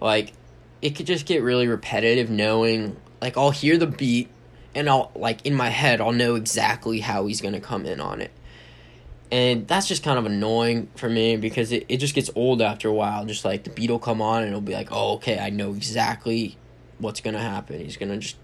Like 0.01 0.33
it 0.81 0.97
could 0.97 1.07
just 1.07 1.27
get 1.27 1.43
really 1.43 1.69
repetitive 1.69 2.31
knowing 2.31 2.97
like 3.21 3.37
I'll 3.37 3.53
hear 3.53 3.79
the 3.79 3.87
beat 3.87 4.29
and 4.75 4.89
I'll 4.89 5.13
like 5.15 5.45
in 5.47 5.55
my 5.55 5.69
head 5.69 6.01
I'll 6.01 6.13
know 6.13 6.35
exactly 6.35 7.01
how 7.01 7.27
he's 7.27 7.41
gonna 7.41 7.61
come 7.61 7.87
in 7.87 8.01
on 8.01 8.21
it 8.21 8.33
and 9.33 9.66
that's 9.66 9.88
just 9.88 10.03
kind 10.03 10.18
of 10.18 10.27
annoying 10.27 10.88
for 10.95 11.09
me 11.09 11.38
because 11.38 11.73
it, 11.73 11.87
it 11.88 11.97
just 11.97 12.14
gets 12.14 12.29
old 12.37 12.61
after 12.61 12.87
a 12.87 12.92
while. 12.92 13.25
Just 13.25 13.47
like 13.47 13.64
the 13.64 13.71
beat 13.71 13.90
will 13.90 13.99
come 13.99 14.21
on 14.21 14.42
and 14.42 14.49
it'll 14.49 14.61
be 14.61 14.75
like 14.75 14.88
oh 14.92 15.14
okay 15.14 15.38
i 15.38 15.49
know 15.49 15.73
exactly 15.73 16.57
what's 16.99 17.21
gonna 17.23 17.40
happen. 17.40 17.81
He's 17.81 17.97
gonna 17.97 18.18
just 18.18 18.37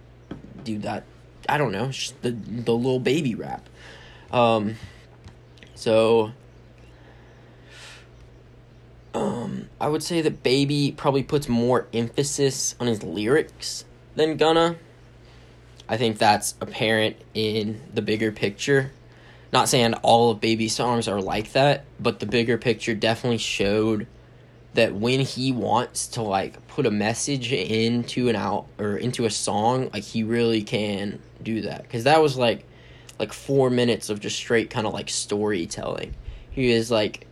do 0.65 0.79
that. 0.79 1.05
I 1.47 1.59
don't 1.59 1.73
know. 1.73 1.89
Just 1.89 2.21
the, 2.23 2.31
the 2.31 2.75
little 2.75 2.99
baby 2.99 3.35
rap. 3.35 3.69
Um 4.33 4.77
so 5.75 6.33
um 9.15 9.69
i 9.81 9.89
would 9.89 10.03
say 10.03 10.21
that 10.21 10.43
baby 10.43 10.93
probably 10.97 11.23
puts 11.23 11.49
more 11.49 11.87
emphasis 11.95 12.75
on 12.81 12.87
his 12.87 13.03
lyrics 13.03 13.85
than 14.17 14.39
gunna. 14.39 14.77
I 15.87 15.99
think 15.99 16.17
that's 16.17 16.55
apparent 16.63 17.17
in 17.35 17.83
the 17.93 18.03
bigger 18.03 18.33
picture 18.33 18.93
not 19.53 19.69
saying 19.69 19.95
all 19.95 20.31
of 20.31 20.41
baby 20.41 20.69
songs 20.69 21.09
are 21.09 21.21
like 21.21 21.53
that 21.53 21.85
but 21.99 22.21
the 22.21 22.27
bigger 22.27 22.59
picture 22.59 22.95
definitely 22.95 23.39
showed 23.39 24.07
that 24.75 24.95
when 24.95 25.21
he 25.21 25.51
wants 25.51 26.07
to 26.07 26.23
like 26.23 26.67
put 26.69 26.87
a 26.87 26.91
message 26.91 27.53
into 27.53 28.29
an 28.29 28.37
out 28.37 28.67
or 28.79 28.97
into 28.97 29.25
a 29.25 29.31
song 29.31 29.91
like 29.93 30.05
he 30.05 30.23
really 30.23 30.63
can 30.63 31.19
do 31.43 31.63
that. 31.63 31.83
Because 31.83 32.05
that 32.05 32.23
was 32.23 32.37
like 32.37 32.65
like 33.19 33.33
four 33.33 33.71
minutes 33.71 34.11
of 34.11 34.21
just 34.21 34.37
straight 34.37 34.71
kind 34.71 34.87
of 34.87 34.93
like 34.93 35.09
storytelling. 35.09 36.15
He 36.51 36.71
is 36.71 36.91
like 36.91 37.27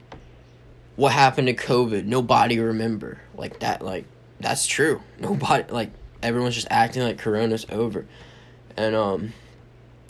what 0.96 1.12
happened 1.12 1.46
to 1.46 1.54
covid? 1.54 2.04
Nobody 2.04 2.58
remember. 2.58 3.20
Like 3.36 3.60
that 3.60 3.80
like 3.80 4.06
that's 4.40 4.66
true. 4.66 5.00
Nobody 5.20 5.70
like 5.72 5.90
everyone's 6.22 6.54
just 6.54 6.68
acting 6.68 7.02
like 7.02 7.18
corona's 7.18 7.66
over. 7.70 8.06
And 8.76 8.96
um 8.96 9.32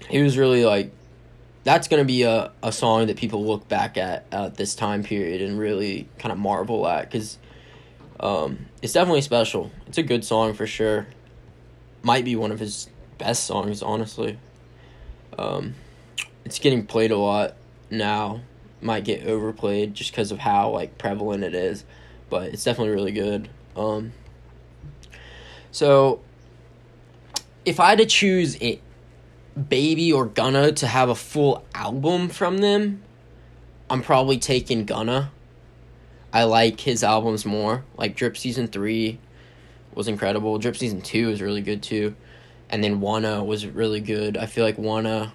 he 0.08 0.22
was 0.22 0.38
really 0.38 0.64
like 0.64 0.90
that's 1.66 1.88
going 1.88 2.00
to 2.00 2.04
be 2.04 2.22
a, 2.22 2.52
a 2.62 2.70
song 2.70 3.08
that 3.08 3.16
people 3.16 3.44
look 3.44 3.66
back 3.66 3.98
at 3.98 4.24
at 4.30 4.54
this 4.54 4.76
time 4.76 5.02
period 5.02 5.42
and 5.42 5.58
really 5.58 6.08
kind 6.16 6.30
of 6.30 6.38
marvel 6.38 6.86
at 6.86 7.10
because 7.10 7.38
um, 8.20 8.66
it's 8.82 8.92
definitely 8.92 9.20
special. 9.20 9.72
It's 9.88 9.98
a 9.98 10.04
good 10.04 10.24
song 10.24 10.54
for 10.54 10.64
sure. 10.64 11.08
Might 12.02 12.24
be 12.24 12.36
one 12.36 12.52
of 12.52 12.60
his 12.60 12.88
best 13.18 13.44
songs, 13.44 13.82
honestly. 13.82 14.38
Um, 15.36 15.74
it's 16.44 16.60
getting 16.60 16.86
played 16.86 17.10
a 17.10 17.18
lot 17.18 17.56
now. 17.90 18.42
Might 18.80 19.02
get 19.02 19.26
overplayed 19.26 19.92
just 19.92 20.12
because 20.12 20.30
of 20.30 20.38
how 20.38 20.70
like 20.70 20.98
prevalent 20.98 21.42
it 21.42 21.56
is, 21.56 21.84
but 22.30 22.44
it's 22.44 22.62
definitely 22.62 22.94
really 22.94 23.10
good. 23.10 23.48
Um, 23.74 24.12
so, 25.72 26.20
if 27.64 27.80
I 27.80 27.90
had 27.90 27.98
to 27.98 28.06
choose 28.06 28.54
it, 28.56 28.80
Baby 29.56 30.12
or 30.12 30.26
Gunna 30.26 30.72
to 30.72 30.86
have 30.86 31.08
a 31.08 31.14
full 31.14 31.64
album 31.74 32.28
from 32.28 32.58
them, 32.58 33.02
I'm 33.88 34.02
probably 34.02 34.38
taking 34.38 34.84
Gunna. 34.84 35.30
I 36.32 36.44
like 36.44 36.80
his 36.80 37.02
albums 37.02 37.46
more. 37.46 37.84
Like 37.96 38.16
Drip 38.16 38.36
Season 38.36 38.66
3 38.66 39.18
was 39.94 40.08
incredible. 40.08 40.58
Drip 40.58 40.76
Season 40.76 41.00
2 41.00 41.28
was 41.28 41.40
really 41.40 41.62
good 41.62 41.82
too. 41.82 42.14
And 42.68 42.84
then 42.84 43.00
Wunna 43.00 43.46
was 43.46 43.66
really 43.66 44.00
good. 44.00 44.36
I 44.36 44.44
feel 44.44 44.64
like 44.64 44.76
Wunna, 44.76 45.32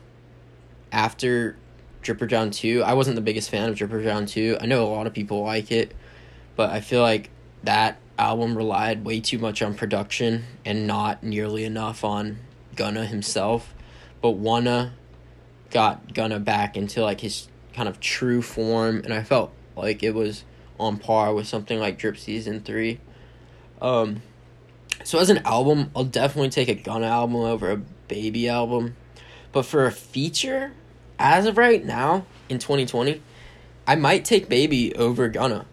after 0.92 1.56
Drip 2.04 2.22
or 2.22 2.28
Drown 2.28 2.52
2, 2.52 2.84
I 2.84 2.94
wasn't 2.94 3.16
the 3.16 3.22
biggest 3.22 3.50
fan 3.50 3.70
of 3.70 3.76
Drip 3.76 3.92
or 3.92 4.02
Drown 4.04 4.28
2. 4.28 4.58
I 4.62 4.68
know 4.68 4.86
a 4.86 4.90
lot 4.90 5.08
of 5.08 5.14
people 5.14 5.42
like 5.44 5.72
it, 5.72 5.96
but 6.56 6.70
I 6.70 6.82
feel 6.82 7.02
like 7.02 7.32
that 7.64 7.98
album 8.20 8.56
relied 8.56 9.04
way 9.04 9.20
too 9.20 9.40
much 9.40 9.64
on 9.64 9.74
production 9.74 10.44
and 10.64 10.86
not 10.86 11.24
nearly 11.24 11.64
enough 11.64 12.04
on 12.04 12.38
Gunna 12.76 13.06
himself 13.06 13.74
but 14.22 14.42
Wunna 14.42 14.92
got 15.72 16.14
Gunna 16.14 16.40
back 16.40 16.78
into 16.78 17.02
like 17.02 17.22
his 17.22 17.48
kind 17.74 17.88
of 17.90 18.00
true 18.00 18.42
form, 18.42 19.02
and 19.04 19.14
I 19.14 19.24
felt 19.24 19.52
like 19.76 20.04
it 20.04 20.14
was 20.14 20.44
on 20.80 20.98
par 20.98 21.34
with 21.34 21.48
something 21.48 21.80
like 21.80 21.98
Drip 21.98 22.18
Season 22.18 22.62
Three. 22.62 23.00
Um, 23.82 24.22
so 25.04 25.20
as 25.20 25.30
an 25.30 25.40
album, 25.40 25.92
I'll 25.96 26.04
definitely 26.04 26.50
take 26.50 26.68
a 26.68 26.76
Gunna 26.76 27.08
album 27.08 27.38
over 27.38 27.72
a 27.72 27.82
Baby 28.08 28.50
album, 28.50 28.98
but 29.54 29.64
for 29.64 29.86
a 29.86 29.92
feature, 29.92 30.74
as 31.18 31.46
of 31.46 31.58
right 31.58 31.84
now 31.84 32.26
in 32.50 32.60
twenty 32.60 32.86
twenty, 32.86 33.22
I 33.88 33.96
might 33.96 34.26
take 34.26 34.50
Baby 34.50 34.94
over 34.96 35.30
Gunna. 35.30 35.66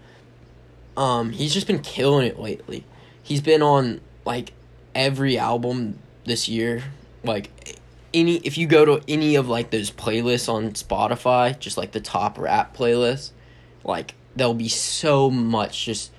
Um, 0.96 1.30
he's 1.30 1.52
just 1.52 1.66
been 1.66 1.80
killing 1.80 2.26
it 2.26 2.38
lately. 2.38 2.84
He's 3.22 3.40
been 3.40 3.60
on 3.60 4.00
like 4.24 4.52
every 4.94 5.36
album 5.36 5.98
this 6.24 6.48
year, 6.48 6.84
like 7.24 7.77
any 8.20 8.36
if 8.38 8.58
you 8.58 8.66
go 8.66 8.84
to 8.84 9.02
any 9.08 9.36
of 9.36 9.48
like 9.48 9.70
those 9.70 9.90
playlists 9.90 10.48
on 10.48 10.72
Spotify, 10.72 11.58
just 11.58 11.76
like 11.76 11.92
the 11.92 12.00
top 12.00 12.38
rap 12.38 12.76
playlists, 12.76 13.30
like 13.84 14.14
there'll 14.36 14.54
be 14.54 14.68
so 14.68 15.30
much 15.30 15.84
just 15.84 16.12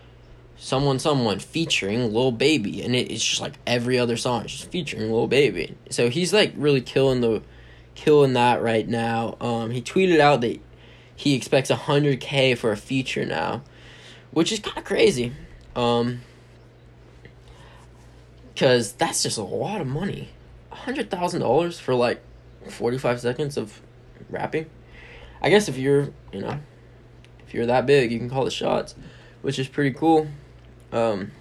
someone 0.57 0.99
someone 0.99 1.39
featuring 1.39 2.13
Lil 2.13 2.31
Baby 2.31 2.81
and 2.81 2.95
it, 2.95 3.09
it's 3.11 3.23
just 3.23 3.41
like 3.41 3.53
every 3.65 3.97
other 3.97 4.17
song 4.17 4.45
is 4.45 4.51
just 4.51 4.71
featuring 4.71 5.11
Lil 5.11 5.27
Baby. 5.27 5.75
So 5.89 6.09
he's 6.09 6.33
like 6.33 6.53
really 6.55 6.81
killing 6.81 7.21
the 7.21 7.41
killing 7.95 8.33
that 8.33 8.61
right 8.61 8.87
now. 8.87 9.37
Um 9.39 9.71
he 9.71 9.81
tweeted 9.81 10.19
out 10.19 10.41
that 10.41 10.59
he 11.15 11.33
expects 11.33 11.69
100k 11.69 12.57
for 12.57 12.71
a 12.71 12.77
feature 12.77 13.25
now, 13.25 13.63
which 14.31 14.51
is 14.51 14.59
kind 14.59 14.77
of 14.77 14.83
crazy. 14.83 15.33
Um 15.75 16.21
cuz 18.55 18.91
that's 18.93 19.23
just 19.23 19.37
a 19.37 19.43
lot 19.43 19.79
of 19.79 19.87
money 19.87 20.29
hundred 20.85 21.09
thousand 21.09 21.41
dollars 21.41 21.79
for 21.79 21.93
like 21.93 22.21
forty 22.69 22.97
five 22.97 23.19
seconds 23.19 23.57
of 23.57 23.81
rapping. 24.29 24.67
I 25.41 25.49
guess 25.49 25.69
if 25.69 25.77
you're 25.77 26.09
you 26.31 26.41
know 26.41 26.59
if 27.47 27.53
you're 27.53 27.65
that 27.65 27.85
big, 27.85 28.11
you 28.11 28.19
can 28.19 28.29
call 28.29 28.45
the 28.45 28.51
shots, 28.51 28.95
which 29.41 29.59
is 29.59 29.67
pretty 29.67 29.91
cool. 29.91 30.27
Um. 30.91 31.31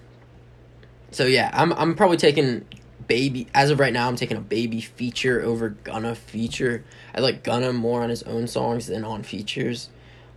So 1.10 1.24
yeah, 1.24 1.50
I'm 1.52 1.72
I'm 1.72 1.94
probably 1.94 2.16
taking 2.16 2.66
baby 3.06 3.48
as 3.54 3.70
of 3.70 3.80
right 3.80 3.92
now. 3.92 4.08
I'm 4.08 4.16
taking 4.16 4.36
a 4.36 4.42
baby 4.42 4.80
feature 4.80 5.40
over 5.42 5.70
Gunna 5.70 6.14
feature. 6.14 6.84
I 7.14 7.20
like 7.20 7.42
Gunna 7.42 7.72
more 7.72 8.02
on 8.02 8.10
his 8.10 8.22
own 8.24 8.46
songs 8.46 8.86
than 8.86 9.04
on 9.04 9.22
features. 9.22 9.88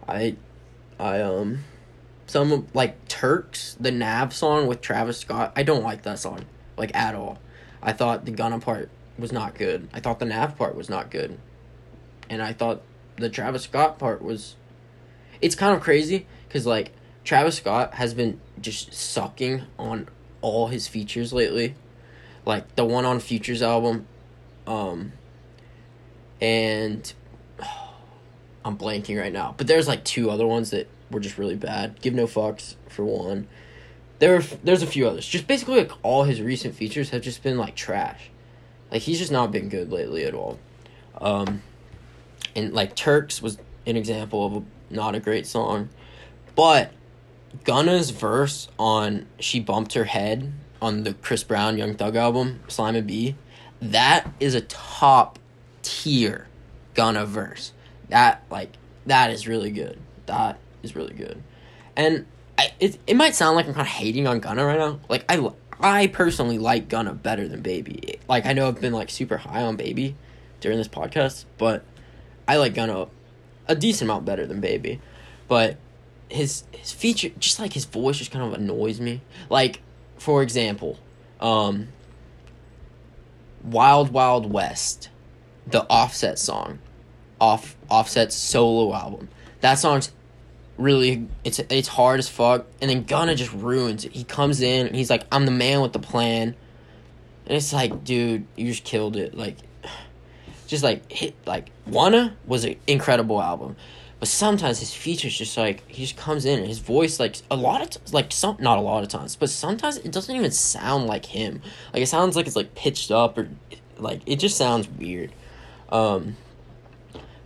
I 0.08 0.36
I 1.00 1.22
um 1.22 1.60
some 2.28 2.68
like 2.74 3.08
Turks 3.08 3.76
the 3.80 3.92
Nav 3.92 4.34
song 4.34 4.68
with 4.68 4.82
Travis 4.82 5.20
Scott. 5.20 5.52
I 5.56 5.64
don't 5.64 5.84
like 5.84 6.04
that 6.04 6.20
song 6.20 6.46
like 6.78 6.96
at 6.96 7.14
all. 7.14 7.40
I 7.82 7.94
thought 7.94 8.26
the 8.26 8.32
Gunna 8.32 8.60
part 8.60 8.89
was 9.17 9.32
not 9.32 9.56
good. 9.56 9.89
I 9.94 10.00
thought 10.00 10.20
the 10.20 10.26
Nav 10.26 10.58
part 10.58 10.76
was 10.76 10.89
not 10.89 11.10
good. 11.10 11.38
And 12.30 12.41
I 12.41 12.54
thought 12.54 12.82
the 13.17 13.30
Travis 13.30 13.63
Scott 13.63 14.00
part 14.00 14.22
was. 14.22 14.56
It's 15.41 15.56
kind 15.56 15.76
of 15.76 15.82
crazy 15.82 16.28
because, 16.48 16.65
like, 16.67 16.91
Travis 17.24 17.58
Scott 17.58 17.96
has 17.96 18.13
been 18.13 18.39
just 18.60 18.94
sucking 18.94 19.63
on 19.78 20.08
all 20.41 20.67
his 20.67 20.88
features 20.88 21.32
lately. 21.34 21.76
like 22.46 22.76
the 22.76 22.84
one 22.84 23.06
on 23.06 23.20
Future's 23.20 23.62
album, 23.62 24.08
um, 24.65 25.12
and 26.41 27.13
I'm 28.65 28.78
blanking 28.78 29.20
right 29.20 29.32
now. 29.32 29.54
But 29.58 29.67
there's 29.67 29.88
like 29.88 30.04
two 30.04 30.32
other 30.32 30.48
ones 30.48 30.72
that 30.72 30.88
were 31.12 31.20
just 31.20 31.38
really 31.38 31.56
bad. 31.56 32.02
Give 32.02 32.13
no 32.13 32.26
fucks 32.26 32.76
for 32.89 33.06
one. 33.06 33.48
There 34.21 34.36
are, 34.36 34.41
there's 34.63 34.84
a 34.84 34.88
few 34.88 35.07
others. 35.07 35.25
Just 35.27 35.47
basically 35.47 35.79
like 35.79 35.91
all 36.03 36.25
his 36.25 36.41
recent 36.41 36.75
features 36.75 37.10
have 37.10 37.23
just 37.23 37.41
been 37.41 37.57
like 37.57 37.73
trash. 37.73 38.29
Like 38.91 39.01
he's 39.01 39.17
just 39.17 39.31
not 39.31 39.51
been 39.51 39.67
good 39.67 39.91
lately 39.91 40.25
at 40.25 40.36
all. 40.36 40.60
Um, 41.19 41.63
and 42.55 42.71
like 42.71 42.95
Turks 42.95 43.41
was 43.41 43.57
an 43.88 43.97
example 43.97 44.45
of 44.45 44.53
a, 44.57 44.63
not 44.91 45.15
a 45.15 45.19
great 45.19 45.47
song, 45.47 45.89
but 46.55 46.91
Gunna's 47.63 48.12
verse 48.12 48.67
on 48.77 49.25
"She 49.39 49.60
Bumped 49.60 49.93
Her 49.93 50.03
Head" 50.03 50.53
on 50.79 51.01
the 51.01 51.15
Chris 51.15 51.43
Brown 51.43 51.79
Young 51.79 51.95
Thug 51.95 52.15
album, 52.15 52.60
Slime 52.67 52.95
and 52.95 53.07
B, 53.07 53.36
that 53.81 54.31
is 54.39 54.53
a 54.53 54.62
top 54.62 55.39
tier 55.81 56.47
Gunna 56.93 57.25
verse. 57.25 57.73
That 58.10 58.43
like 58.51 58.73
that 59.07 59.31
is 59.31 59.47
really 59.47 59.71
good. 59.71 59.97
That 60.27 60.60
is 60.84 60.95
really 60.95 61.15
good, 61.15 61.41
and 61.95 62.27
it 62.82 62.98
it 63.08 63.15
might 63.15 63.36
sound 63.36 63.56
like 63.56 63.67
I'm 63.67 63.74
kind 63.74 63.88
of 63.88 63.94
hating 63.94 64.28
on 64.28 64.39
Gunna 64.39 64.65
right 64.65 64.80
now. 64.80 65.00
Like 65.08 65.24
I 65.30 65.50
I 65.80 66.08
personally 66.08 66.58
like 66.58 66.89
Gunna 66.89 67.13
better 67.13 67.48
than 67.48 67.62
Baby. 67.62 68.20
Like 68.28 68.46
I 68.46 68.54
know 68.54 68.67
I've 68.67 68.82
been 68.82 68.91
like 68.91 69.10
super 69.10 69.38
high 69.38 69.62
on 69.62 69.78
Baby 69.78 70.15
during 70.60 70.78
this 70.78 70.88
podcast, 70.88 71.46
but 71.58 71.84
I 72.48 72.58
like 72.58 72.74
Gunna 72.74 73.08
a 73.67 73.76
decent 73.76 74.10
amount 74.10 74.26
better 74.26 74.46
than 74.48 74.60
Baby. 74.60 75.00
But 75.48 75.78
his 76.28 76.63
his 76.72 76.91
feature, 76.91 77.30
just 77.39 77.60
like 77.60 77.74
his 77.74 77.86
voice, 77.86 78.17
just 78.17 78.32
kind 78.32 78.44
of 78.44 78.60
annoys 78.60 79.00
me. 79.00 79.22
Like 79.48 79.82
for 80.17 80.41
example, 80.41 80.98
um, 81.39 81.89
Wild 83.63 84.12
Wild 84.12 84.52
West, 84.52 85.10
the 85.67 85.86
Offset 85.88 86.39
song, 86.39 86.80
off 87.39 87.78
Offset's 87.89 88.36
solo 88.36 88.91
album. 88.96 89.30
That 89.60 89.76
song's 89.76 90.12
really 90.82 91.28
it's 91.44 91.60
it's 91.60 91.88
hard 91.88 92.20
as 92.20 92.30
fuck, 92.30 92.65
and 92.82 92.89
then 92.89 93.04
Gunna 93.04 93.36
just 93.36 93.54
ruins 93.54 94.06
it. 94.06 94.12
He 94.13 94.24
comes 94.24 94.62
in 94.62 94.88
and 94.88 94.96
he's 94.96 95.10
like, 95.10 95.26
"I'm 95.32 95.46
the 95.46 95.52
man 95.52 95.82
with 95.82 95.94
the 95.94 96.00
plan," 96.00 96.56
and 97.46 97.58
it's 97.58 97.74
like, 97.74 98.04
dude, 98.04 98.46
you 98.56 98.67
just 98.67 98.84
killed 98.84 99.15
it. 99.15 99.36
Like, 99.36 99.58
just 100.67 100.84
like 100.84 101.12
hit 101.12 101.36
like 101.46 101.72
Wunna 101.89 102.34
was 102.46 102.65
an 102.65 102.76
incredible 102.88 103.41
album. 103.41 103.76
But 104.20 104.28
sometimes 104.28 104.80
his 104.80 104.94
features 104.94 105.36
just 105.36 105.58
like 105.58 105.84
he 105.89 106.04
just 106.04 106.15
comes 106.15 106.46
in 106.46 106.60
and 106.60 106.67
his 106.67 106.78
voice 106.78 107.20
like 107.20 107.38
a 107.50 107.56
lot 107.56 107.82
of 107.82 107.89
t- 107.89 108.00
like 108.12 108.32
some 108.32 108.56
not 108.60 108.78
a 108.78 108.82
lot 108.82 109.02
of 109.02 109.10
times, 109.10 109.36
but 109.36 109.50
sometimes 109.50 109.98
it 109.98 110.12
doesn't 110.12 110.36
even 110.36 110.52
sound 110.52 111.08
like 111.08 111.26
him. 111.26 111.62
Like 111.91 112.04
it 112.04 112.08
sounds 112.08 112.36
like 112.36 112.46
it's 112.46 112.56
like 112.56 112.76
pitched 112.76 113.10
up 113.10 113.38
or 113.38 113.50
like 113.98 114.22
it 114.28 114.36
just 114.36 114.58
sounds 114.58 114.88
weird. 114.88 115.32
Um, 115.89 116.38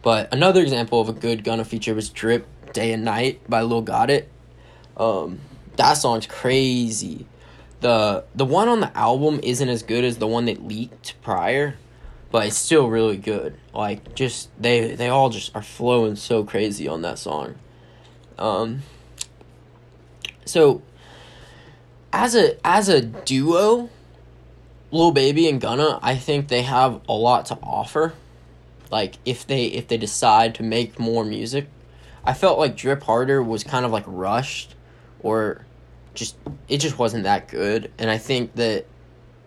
but 0.02 0.32
another 0.34 0.62
example 0.62 1.00
of 1.02 1.10
a 1.10 1.14
good 1.14 1.44
Gunna 1.44 1.64
feature 1.66 1.96
was 1.96 2.10
"Drip 2.10 2.46
Day 2.76 2.92
and 2.94 3.04
Night" 3.04 3.42
by 3.50 3.64
Lil 3.64 3.82
Got 3.82 4.12
It. 4.12 4.30
Um, 4.96 5.40
that 5.78 5.94
song's 5.94 6.28
crazy. 6.28 7.26
the 7.82 8.24
The 8.36 8.46
one 8.46 8.68
on 8.68 8.80
the 8.82 8.96
album 8.96 9.40
isn't 9.42 9.68
as 9.68 9.82
good 9.82 10.04
as 10.04 10.18
the 10.18 10.28
one 10.28 10.46
that 10.46 10.66
leaked 10.66 11.20
prior, 11.24 11.76
but 12.32 12.46
it's 12.46 12.58
still 12.58 12.88
really 12.90 13.18
good. 13.18 13.58
Like 13.74 14.14
just 14.16 14.50
they 14.62 14.94
they 14.96 15.10
all 15.10 15.30
just 15.30 15.56
are 15.56 15.62
flowing 15.62 16.16
so 16.16 16.44
crazy 16.44 16.88
on 16.88 17.02
that 17.02 17.18
song. 17.18 17.56
Um 18.38 18.84
so 20.46 20.82
as 22.14 22.36
a 22.36 22.58
as 22.66 22.88
a 22.88 23.02
duo, 23.02 23.90
Lil 24.92 25.12
Baby 25.12 25.50
and 25.50 25.60
Gunna, 25.60 26.00
I 26.02 26.16
think 26.16 26.48
they 26.48 26.62
have 26.62 27.02
a 27.10 27.14
lot 27.14 27.48
to 27.48 27.58
offer. 27.62 28.14
Like 28.92 29.16
if 29.26 29.46
they 29.46 29.66
if 29.66 29.88
they 29.88 29.98
decide 29.98 30.56
to 30.56 30.64
make 30.64 31.00
more 31.00 31.26
music. 31.26 31.68
I 32.26 32.34
felt 32.34 32.58
like 32.58 32.76
Drip 32.76 33.04
Harder 33.04 33.42
was 33.44 33.64
kind 33.64 33.86
of 33.86 33.92
like 33.92 34.06
rushed 34.08 34.76
or 35.22 35.66
just 36.14 36.36
it 36.68 36.78
just 36.78 36.98
wasn't 36.98 37.24
that 37.24 37.48
good 37.48 37.92
and 37.98 38.10
I 38.10 38.18
think 38.18 38.56
that 38.56 38.86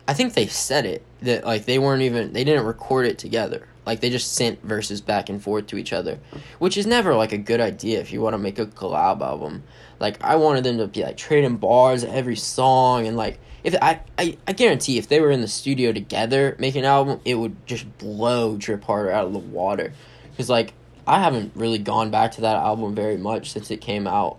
I 0.07 0.15
think 0.15 0.33
they 0.33 0.47
said 0.47 0.87
it 0.87 1.05
that 1.23 1.45
like 1.45 1.67
they 1.67 1.79
weren't 1.79 2.03
even 2.03 2.33
they 2.33 2.45
didn't 2.45 2.65
record 2.65 3.07
it 3.07 3.19
together. 3.19 3.69
Like 3.85 4.01
they 4.01 4.11
just 4.11 4.35
sent 4.35 4.63
verses 4.63 5.01
back 5.01 5.29
and 5.29 5.43
forth 5.43 5.67
to 5.69 5.77
each 5.77 5.93
other, 5.93 6.19
which 6.59 6.77
is 6.77 6.87
never 6.87 7.15
like 7.15 7.33
a 7.33 7.39
good 7.39 7.61
idea 7.61 8.01
if 8.01 8.13
you 8.13 8.21
want 8.21 8.35
to 8.35 8.39
make 8.39 8.59
a 8.59 8.67
collab 8.67 9.21
album. 9.21 9.65
Like 10.01 10.23
I 10.23 10.37
wanted 10.37 10.65
them 10.65 10.79
to 10.79 10.87
be 10.87 11.03
like 11.03 11.17
trading 11.17 11.57
bars 11.57 12.05
every 12.05 12.37
song 12.37 13.07
and 13.07 13.17
like 13.17 13.39
if 13.65 13.75
I, 13.83 14.01
I 14.17 14.39
I 14.47 14.53
guarantee 14.53 14.99
if 14.99 15.09
they 15.09 15.21
were 15.21 15.31
in 15.31 15.43
the 15.43 15.49
studio 15.49 15.93
together 15.93 16.57
making 16.59 16.81
an 16.81 16.87
album, 16.87 17.21
it 17.25 17.35
would 17.35 17.67
just 17.67 17.99
blow 17.99 18.57
Drip 18.57 18.85
Harder 18.85 19.11
out 19.11 19.27
of 19.27 19.35
the 19.35 19.39
water. 19.39 19.93
Cuz 20.37 20.49
like 20.49 20.73
I 21.09 21.19
haven't 21.21 21.53
really 21.55 21.79
gone 21.79 22.11
back 22.11 22.33
to 22.33 22.41
that 22.43 22.57
album 22.57 22.95
very 22.95 23.17
much 23.17 23.53
since 23.53 23.71
it 23.71 23.81
came 23.81 24.07
out. 24.07 24.39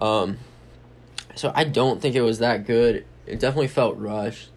Um 0.00 0.38
so 1.34 1.52
I 1.54 1.64
don't 1.64 2.02
think 2.02 2.16
it 2.16 2.22
was 2.22 2.40
that 2.40 2.66
good. 2.66 3.04
It 3.24 3.38
definitely 3.38 3.68
felt 3.68 3.96
rushed. 3.96 4.50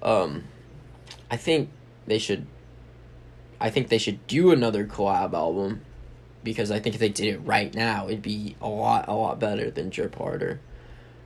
Um, 0.00 0.44
I 1.28 1.36
think 1.36 1.70
they 2.06 2.18
should. 2.18 2.46
I 3.60 3.70
think 3.70 3.88
they 3.88 3.98
should 3.98 4.24
do 4.28 4.52
another 4.52 4.84
collab 4.84 5.32
album, 5.32 5.80
because 6.44 6.70
I 6.70 6.78
think 6.78 6.94
if 6.94 7.00
they 7.00 7.08
did 7.08 7.34
it 7.34 7.38
right 7.38 7.74
now, 7.74 8.06
it'd 8.06 8.22
be 8.22 8.54
a 8.60 8.68
lot, 8.68 9.08
a 9.08 9.14
lot 9.14 9.40
better 9.40 9.70
than 9.70 9.88
Drip 9.88 10.14
Harder. 10.14 10.60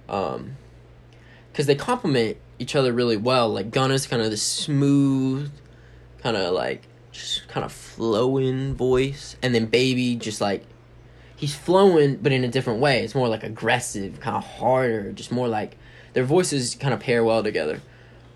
Um, 0.09 0.57
because 1.53 1.66
they 1.66 1.75
complement 1.75 2.38
each 2.59 2.75
other 2.75 2.92
really 2.92 3.16
well. 3.16 3.51
Like 3.51 3.71
Gunna's 3.71 4.07
kind 4.07 4.23
of 4.23 4.31
the 4.31 4.37
smooth, 4.38 5.51
kind 6.23 6.37
of 6.37 6.55
like 6.55 6.88
just 7.18 7.48
kind 7.48 7.64
of 7.64 7.72
flowing 7.72 8.74
voice, 8.74 9.37
and 9.42 9.54
then 9.54 9.66
Baby 9.66 10.16
just 10.16 10.40
like 10.40 10.64
he's 11.37 11.54
flowing, 11.54 12.16
but 12.16 12.33
in 12.33 12.44
a 12.44 12.48
different 12.48 12.81
way. 12.81 13.02
It's 13.04 13.14
more 13.14 13.28
like 13.28 13.44
aggressive, 13.44 14.20
kind 14.20 14.37
of 14.37 14.44
harder, 14.44 15.12
just 15.12 15.31
more 15.31 15.48
like 15.48 15.76
their 16.12 16.24
voices 16.24 16.74
kind 16.74 16.92
of 16.92 17.00
pair 17.00 17.22
well 17.22 17.42
together. 17.42 17.81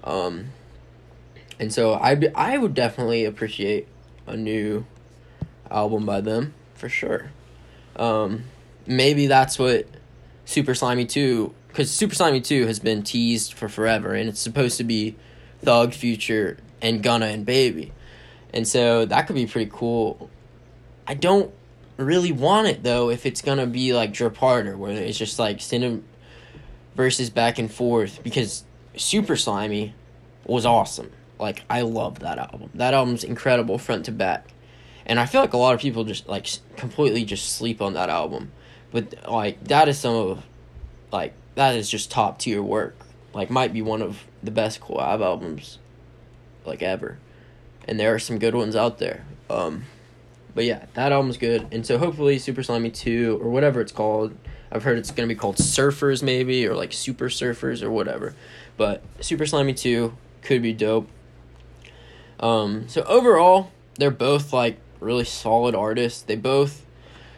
Um, 0.04 0.46
and 1.58 1.72
so 1.72 1.94
I 1.94 2.20
I 2.34 2.58
would 2.58 2.74
definitely 2.74 3.24
appreciate 3.24 3.88
a 4.26 4.36
new 4.36 4.86
album 5.70 6.06
by 6.06 6.20
them 6.20 6.54
for 6.74 6.88
sure. 6.88 7.30
Um, 7.96 8.44
maybe 8.86 9.26
that's 9.26 9.58
what 9.58 9.86
Super 10.44 10.72
Slimey 10.72 11.08
2 11.08 11.54
because 11.68 11.90
Super 11.90 12.14
Slimey 12.14 12.42
2 12.42 12.66
has 12.66 12.78
been 12.78 13.02
teased 13.02 13.52
for 13.52 13.68
forever 13.68 14.14
and 14.14 14.28
it's 14.28 14.40
supposed 14.40 14.76
to 14.78 14.84
be 14.84 15.16
Thug, 15.60 15.94
Future, 15.94 16.58
and 16.80 17.02
Gunna 17.02 17.26
and 17.26 17.46
Baby. 17.46 17.92
And 18.52 18.66
so 18.66 19.04
that 19.06 19.26
could 19.26 19.36
be 19.36 19.46
pretty 19.46 19.70
cool. 19.72 20.30
I 21.06 21.14
don't 21.14 21.52
really 21.96 22.32
want 22.32 22.66
it 22.68 22.82
though 22.82 23.10
if 23.10 23.26
it's 23.26 23.42
gonna 23.42 23.66
be 23.66 23.92
like 23.92 24.12
Drip 24.12 24.36
Harder 24.36 24.76
where 24.76 24.92
it's 24.92 25.18
just 25.18 25.38
like 25.38 25.60
send 25.60 26.04
verses 26.94 27.30
back 27.30 27.58
and 27.58 27.72
forth 27.72 28.22
because 28.22 28.64
Super 28.96 29.34
Slimey 29.34 29.92
was 30.44 30.66
awesome. 30.66 31.10
Like 31.38 31.64
I 31.70 31.82
love 31.82 32.20
that 32.20 32.38
album. 32.38 32.70
That 32.74 32.94
album's 32.94 33.24
incredible 33.24 33.78
front 33.78 34.04
to 34.06 34.12
back. 34.12 34.48
And 35.06 35.18
I 35.18 35.26
feel 35.26 35.40
like 35.40 35.52
a 35.52 35.58
lot 35.58 35.74
of 35.74 35.80
people 35.80 36.04
just 36.04 36.28
like 36.28 36.46
completely 36.76 37.24
just 37.24 37.56
sleep 37.56 37.82
on 37.82 37.94
that 37.94 38.08
album. 38.08 38.52
But 38.90 39.14
like 39.28 39.62
that 39.64 39.88
is 39.88 39.98
some 39.98 40.14
of 40.14 40.44
like 41.10 41.34
that 41.54 41.74
is 41.74 41.90
just 41.90 42.10
top 42.10 42.38
tier 42.38 42.62
work. 42.62 42.96
Like 43.34 43.50
might 43.50 43.72
be 43.72 43.82
one 43.82 44.02
of 44.02 44.24
the 44.42 44.50
best 44.50 44.80
collab 44.80 45.22
albums 45.22 45.78
like 46.64 46.82
ever. 46.82 47.18
And 47.86 47.98
there 47.98 48.14
are 48.14 48.18
some 48.18 48.38
good 48.38 48.54
ones 48.54 48.76
out 48.76 48.98
there. 48.98 49.24
Um 49.50 49.84
but 50.54 50.64
yeah, 50.64 50.86
that 50.94 51.12
album's 51.12 51.38
good. 51.38 51.66
And 51.72 51.86
so 51.86 51.98
hopefully 51.98 52.38
Super 52.38 52.62
Slimey 52.62 52.92
2 52.92 53.38
or 53.42 53.48
whatever 53.48 53.80
it's 53.80 53.92
called 53.92 54.36
I've 54.70 54.84
heard 54.84 54.98
it's 54.98 55.10
gonna 55.10 55.28
be 55.28 55.34
called 55.34 55.56
Surfers 55.56 56.22
maybe 56.22 56.66
or 56.66 56.74
like 56.74 56.92
Super 56.92 57.28
Surfers 57.28 57.82
or 57.82 57.90
whatever. 57.90 58.34
But 58.76 59.02
Super 59.20 59.44
Slimey 59.44 59.76
2 59.76 60.16
could 60.42 60.62
be 60.62 60.72
dope. 60.72 61.08
Um, 62.40 62.88
so 62.88 63.02
overall, 63.02 63.70
they're 63.98 64.10
both 64.10 64.52
like 64.52 64.78
really 65.00 65.24
solid 65.24 65.74
artists. 65.74 66.22
They 66.22 66.36
both, 66.36 66.84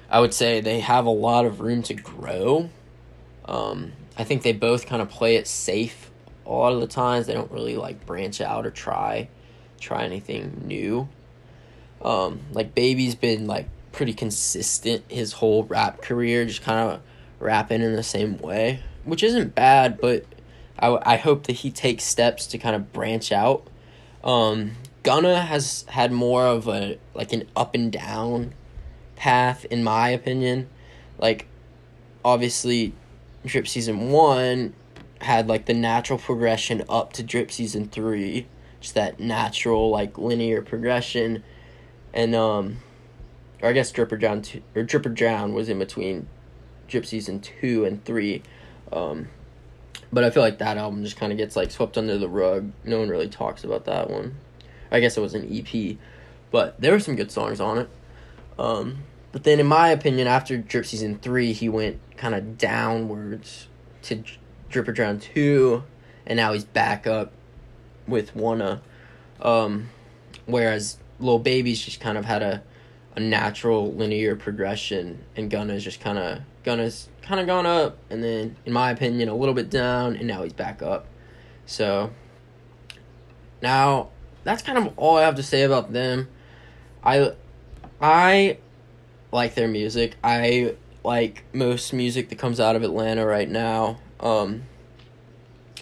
I 0.08 0.20
would 0.20 0.32
say, 0.32 0.60
they 0.60 0.80
have 0.80 1.06
a 1.06 1.10
lot 1.10 1.44
of 1.44 1.60
room 1.60 1.82
to 1.84 1.94
grow. 1.94 2.70
Um, 3.44 3.92
I 4.16 4.24
think 4.24 4.42
they 4.42 4.52
both 4.52 4.86
kind 4.86 5.02
of 5.02 5.10
play 5.10 5.36
it 5.36 5.46
safe 5.46 6.10
a 6.46 6.50
lot 6.50 6.72
of 6.72 6.80
the 6.80 6.86
times. 6.86 7.26
They 7.26 7.34
don't 7.34 7.50
really 7.50 7.76
like 7.76 8.06
branch 8.06 8.40
out 8.40 8.64
or 8.64 8.70
try 8.70 9.28
try 9.84 10.04
anything 10.04 10.62
new. 10.66 11.08
Um, 12.02 12.40
like 12.52 12.74
Baby's 12.74 13.14
been 13.14 13.46
like 13.46 13.68
pretty 13.92 14.12
consistent 14.12 15.04
his 15.08 15.34
whole 15.34 15.64
rap 15.64 16.02
career, 16.02 16.44
just 16.44 16.62
kind 16.62 16.90
of 16.90 17.00
rapping 17.38 17.82
in 17.82 17.94
the 17.94 18.02
same 18.02 18.38
way, 18.38 18.80
which 19.04 19.22
isn't 19.22 19.54
bad, 19.54 20.00
but 20.00 20.24
I, 20.78 21.14
I 21.14 21.16
hope 21.16 21.44
that 21.44 21.52
he 21.52 21.70
takes 21.70 22.04
steps 22.04 22.46
to 22.48 22.58
kind 22.58 22.74
of 22.74 22.92
branch 22.92 23.32
out. 23.32 23.66
Um, 24.22 24.72
Gunna 25.02 25.40
has 25.40 25.84
had 25.88 26.12
more 26.12 26.46
of 26.46 26.66
a 26.66 26.98
like 27.14 27.32
an 27.32 27.48
up 27.54 27.74
and 27.74 27.92
down 27.92 28.54
path, 29.16 29.64
in 29.66 29.84
my 29.84 30.08
opinion. 30.08 30.68
Like, 31.18 31.46
obviously, 32.24 32.92
Drip 33.44 33.68
season 33.68 34.10
one 34.10 34.74
had 35.20 35.46
like 35.46 35.66
the 35.66 35.74
natural 35.74 36.18
progression 36.18 36.82
up 36.88 37.12
to 37.14 37.22
Drip 37.22 37.52
season 37.52 37.88
three, 37.88 38.46
just 38.84 38.94
that 38.96 39.18
natural 39.18 39.88
like 39.88 40.18
linear 40.18 40.60
progression, 40.60 41.42
and 42.12 42.34
um, 42.34 42.76
or 43.62 43.70
I 43.70 43.72
guess 43.72 43.90
Drip 43.90 44.12
or 44.12 44.18
Drown 44.18 44.42
two, 44.42 44.62
or 44.74 44.82
Drip 44.82 45.06
or 45.06 45.08
Drown 45.08 45.54
was 45.54 45.70
in 45.70 45.78
between 45.78 46.28
Drip 46.86 47.06
season 47.06 47.40
two 47.40 47.86
and 47.86 48.04
three, 48.04 48.42
um, 48.92 49.28
but 50.12 50.22
I 50.22 50.28
feel 50.28 50.42
like 50.42 50.58
that 50.58 50.76
album 50.76 51.02
just 51.02 51.16
kind 51.16 51.32
of 51.32 51.38
gets 51.38 51.56
like 51.56 51.70
swept 51.70 51.96
under 51.96 52.18
the 52.18 52.28
rug. 52.28 52.72
No 52.84 52.98
one 52.98 53.08
really 53.08 53.28
talks 53.28 53.64
about 53.64 53.86
that 53.86 54.10
one. 54.10 54.36
I 54.90 55.00
guess 55.00 55.16
it 55.16 55.22
was 55.22 55.34
an 55.34 55.48
EP, 55.50 55.96
but 56.50 56.78
there 56.78 56.92
were 56.92 57.00
some 57.00 57.16
good 57.16 57.32
songs 57.32 57.60
on 57.60 57.78
it. 57.78 57.88
Um, 58.58 58.98
but 59.32 59.44
then, 59.44 59.60
in 59.60 59.66
my 59.66 59.88
opinion, 59.88 60.28
after 60.28 60.58
Drip 60.58 60.84
season 60.84 61.18
three, 61.20 61.54
he 61.54 61.70
went 61.70 62.00
kind 62.18 62.34
of 62.34 62.58
downwards 62.58 63.66
to 64.02 64.22
Drip 64.68 64.88
or 64.88 64.92
Drown 64.92 65.20
two, 65.20 65.84
and 66.26 66.36
now 66.36 66.52
he's 66.52 66.64
back 66.64 67.06
up 67.06 67.32
with 68.06 68.34
Wunna. 68.34 68.80
Um, 69.40 69.90
whereas 70.46 70.98
Lil 71.18 71.38
Baby's 71.38 71.82
just 71.82 72.00
kind 72.00 72.18
of 72.18 72.24
had 72.24 72.42
a 72.42 72.62
a 73.16 73.20
natural 73.20 73.92
linear 73.92 74.34
progression, 74.34 75.24
and 75.36 75.50
Gunna's 75.50 75.84
just 75.84 76.00
kind 76.00 76.18
of 76.18 76.40
Gunna's 76.64 77.08
kind 77.22 77.40
of 77.40 77.46
gone 77.46 77.66
up, 77.66 77.98
and 78.10 78.24
then, 78.24 78.56
in 78.66 78.72
my 78.72 78.90
opinion, 78.90 79.28
a 79.28 79.36
little 79.36 79.54
bit 79.54 79.70
down, 79.70 80.16
and 80.16 80.26
now 80.26 80.42
he's 80.42 80.52
back 80.52 80.82
up. 80.82 81.06
So 81.66 82.10
now 83.62 84.10
that's 84.42 84.62
kind 84.62 84.78
of 84.78 84.98
all 84.98 85.16
I 85.16 85.22
have 85.22 85.36
to 85.36 85.42
say 85.42 85.62
about 85.62 85.92
them. 85.92 86.28
I 87.02 87.34
I 88.00 88.58
like 89.30 89.54
their 89.54 89.68
music. 89.68 90.16
I 90.24 90.74
like 91.04 91.44
most 91.52 91.92
music 91.92 92.30
that 92.30 92.38
comes 92.38 92.58
out 92.58 92.76
of 92.76 92.82
Atlanta 92.82 93.24
right 93.24 93.48
now. 93.48 93.98
Um, 94.18 94.64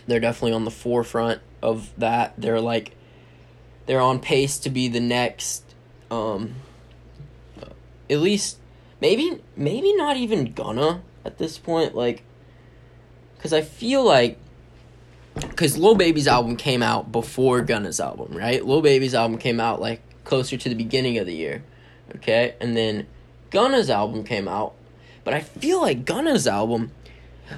they're 0.06 0.20
definitely 0.20 0.52
on 0.52 0.64
the 0.64 0.70
forefront 0.70 1.40
of 1.62 1.92
that. 1.98 2.34
They're 2.38 2.60
like 2.60 2.96
they're 3.86 4.00
on 4.00 4.20
pace 4.20 4.58
to 4.58 4.70
be 4.70 4.88
the 4.88 5.00
next 5.00 5.64
um 6.10 6.54
at 8.08 8.18
least 8.18 8.58
maybe 9.00 9.40
maybe 9.56 9.94
not 9.94 10.16
even 10.16 10.52
Gunna 10.52 11.02
at 11.24 11.38
this 11.38 11.58
point 11.58 11.94
like 11.94 12.22
cuz 13.40 13.52
I 13.52 13.62
feel 13.62 14.04
like 14.04 14.38
cuz 15.56 15.78
Lil 15.78 15.94
Baby's 15.94 16.28
album 16.28 16.56
came 16.56 16.82
out 16.82 17.10
before 17.10 17.62
Gunna's 17.62 18.00
album, 18.00 18.36
right? 18.36 18.64
Lil 18.64 18.82
Baby's 18.82 19.14
album 19.14 19.38
came 19.38 19.60
out 19.60 19.80
like 19.80 20.00
closer 20.24 20.56
to 20.56 20.68
the 20.68 20.74
beginning 20.74 21.18
of 21.18 21.26
the 21.26 21.34
year. 21.34 21.64
Okay? 22.16 22.54
And 22.60 22.76
then 22.76 23.06
Gunna's 23.50 23.90
album 23.90 24.24
came 24.24 24.48
out, 24.48 24.74
but 25.24 25.34
I 25.34 25.40
feel 25.40 25.80
like 25.80 26.04
Gunna's 26.04 26.46
album 26.46 26.92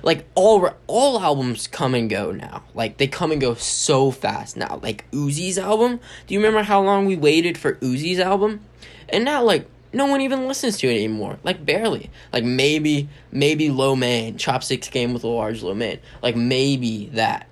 like 0.02 0.26
all 0.34 0.70
all 0.86 1.20
albums 1.20 1.66
come 1.66 1.94
and 1.94 2.08
go 2.08 2.30
now. 2.30 2.62
Like 2.74 2.96
they 2.98 3.06
come 3.06 3.32
and 3.32 3.40
go 3.40 3.54
so 3.54 4.10
fast 4.10 4.56
now. 4.56 4.80
Like 4.82 5.10
Uzi's 5.10 5.58
album. 5.58 6.00
Do 6.26 6.34
you 6.34 6.40
remember 6.40 6.62
how 6.62 6.82
long 6.82 7.06
we 7.06 7.16
waited 7.16 7.58
for 7.58 7.74
Uzi's 7.76 8.18
album? 8.18 8.60
And 9.08 9.24
now 9.24 9.42
like 9.42 9.68
no 9.92 10.06
one 10.06 10.20
even 10.20 10.48
listens 10.48 10.76
to 10.78 10.88
it 10.88 10.96
anymore. 10.96 11.38
Like 11.44 11.64
barely. 11.64 12.10
Like 12.32 12.44
maybe 12.44 13.08
maybe 13.30 13.70
Lo 13.70 13.94
Mein, 13.94 14.36
Chopsticks 14.36 14.88
game 14.88 15.14
with 15.14 15.24
a 15.24 15.28
large 15.28 15.62
Lo 15.62 15.74
Mein. 15.74 16.00
Like 16.22 16.36
maybe 16.36 17.06
that. 17.14 17.46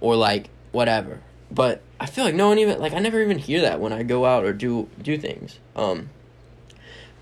Or 0.00 0.16
like 0.16 0.50
whatever. 0.72 1.20
But 1.50 1.82
I 1.98 2.06
feel 2.06 2.24
like 2.24 2.34
no 2.34 2.48
one 2.48 2.58
even 2.58 2.78
like 2.78 2.92
I 2.92 2.98
never 2.98 3.20
even 3.22 3.38
hear 3.38 3.62
that 3.62 3.80
when 3.80 3.92
I 3.92 4.02
go 4.02 4.24
out 4.24 4.44
or 4.44 4.52
do 4.52 4.88
do 5.00 5.16
things. 5.16 5.58
Um 5.74 6.10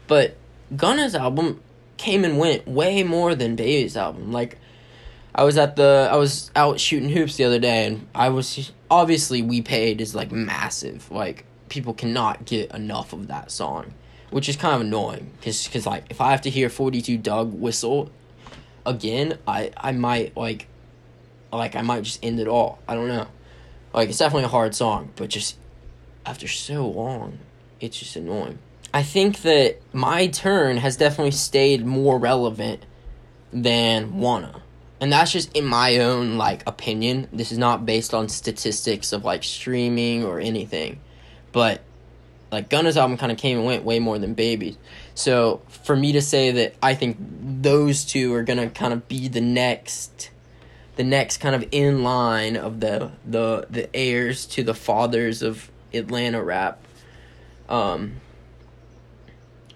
but 0.06 0.36
Gunna's 0.74 1.14
album 1.14 1.60
came 1.96 2.24
and 2.24 2.38
went 2.38 2.66
way 2.66 3.02
more 3.02 3.34
than 3.34 3.56
Baby's 3.56 3.96
album. 3.96 4.32
Like 4.32 4.58
I 5.34 5.44
was 5.44 5.56
at 5.58 5.76
the 5.76 6.08
I 6.10 6.16
was 6.16 6.50
out 6.54 6.80
shooting 6.80 7.08
hoops 7.08 7.36
the 7.36 7.44
other 7.44 7.58
day 7.58 7.86
and 7.86 8.06
I 8.14 8.28
was 8.28 8.72
obviously 8.90 9.42
we 9.42 9.62
paid 9.62 10.00
is 10.00 10.14
like 10.14 10.32
massive. 10.32 11.10
Like 11.10 11.44
people 11.68 11.94
cannot 11.94 12.44
get 12.44 12.72
enough 12.72 13.12
of 13.12 13.28
that 13.28 13.50
song, 13.50 13.94
which 14.30 14.48
is 14.48 14.56
kind 14.56 14.74
of 14.76 14.80
annoying 14.82 15.32
cuz 15.42 15.66
cuz 15.68 15.86
like 15.86 16.04
if 16.10 16.20
I 16.20 16.30
have 16.30 16.42
to 16.42 16.50
hear 16.50 16.68
42 16.68 17.18
Dugg 17.18 17.52
whistle 17.52 18.10
again, 18.86 19.38
I 19.46 19.70
I 19.76 19.92
might 19.92 20.36
like 20.36 20.68
like 21.52 21.76
I 21.76 21.82
might 21.82 22.02
just 22.02 22.24
end 22.24 22.40
it 22.40 22.48
all. 22.48 22.78
I 22.88 22.94
don't 22.94 23.08
know. 23.08 23.26
Like 23.92 24.08
it's 24.08 24.18
definitely 24.18 24.44
a 24.44 24.48
hard 24.48 24.74
song, 24.74 25.10
but 25.16 25.30
just 25.30 25.56
after 26.26 26.48
so 26.48 26.86
long, 26.88 27.38
it's 27.80 27.98
just 27.98 28.16
annoying. 28.16 28.58
I 28.94 29.02
think 29.02 29.42
that 29.42 29.80
my 29.92 30.28
turn 30.28 30.76
has 30.76 30.96
definitely 30.96 31.32
stayed 31.32 31.84
more 31.84 32.16
relevant 32.16 32.86
than 33.52 34.12
Wunna. 34.12 34.60
And 35.00 35.12
that's 35.12 35.32
just 35.32 35.54
in 35.56 35.64
my 35.64 35.98
own 35.98 36.38
like 36.38 36.62
opinion. 36.64 37.26
This 37.32 37.50
is 37.50 37.58
not 37.58 37.84
based 37.84 38.14
on 38.14 38.28
statistics 38.28 39.12
of 39.12 39.24
like 39.24 39.42
streaming 39.42 40.24
or 40.24 40.38
anything. 40.38 41.00
But 41.50 41.82
like 42.52 42.68
Gunna's 42.70 42.96
album 42.96 43.16
kind 43.16 43.32
of 43.32 43.38
came 43.38 43.56
and 43.58 43.66
went 43.66 43.82
way 43.82 43.98
more 43.98 44.16
than 44.20 44.34
Baby's. 44.34 44.78
So 45.16 45.62
for 45.66 45.96
me 45.96 46.12
to 46.12 46.22
say 46.22 46.52
that 46.52 46.76
I 46.80 46.94
think 46.94 47.16
those 47.18 48.04
two 48.04 48.32
are 48.34 48.44
gonna 48.44 48.70
kind 48.70 48.92
of 48.92 49.08
be 49.08 49.26
the 49.26 49.40
next 49.40 50.30
the 50.94 51.02
next 51.02 51.38
kind 51.38 51.56
of 51.56 51.66
in 51.72 52.04
line 52.04 52.56
of 52.56 52.78
the 52.78 53.10
the 53.26 53.66
the 53.68 53.94
heirs 53.94 54.46
to 54.46 54.62
the 54.62 54.72
fathers 54.72 55.42
of 55.42 55.68
Atlanta 55.92 56.40
rap. 56.40 56.78
Um 57.68 58.20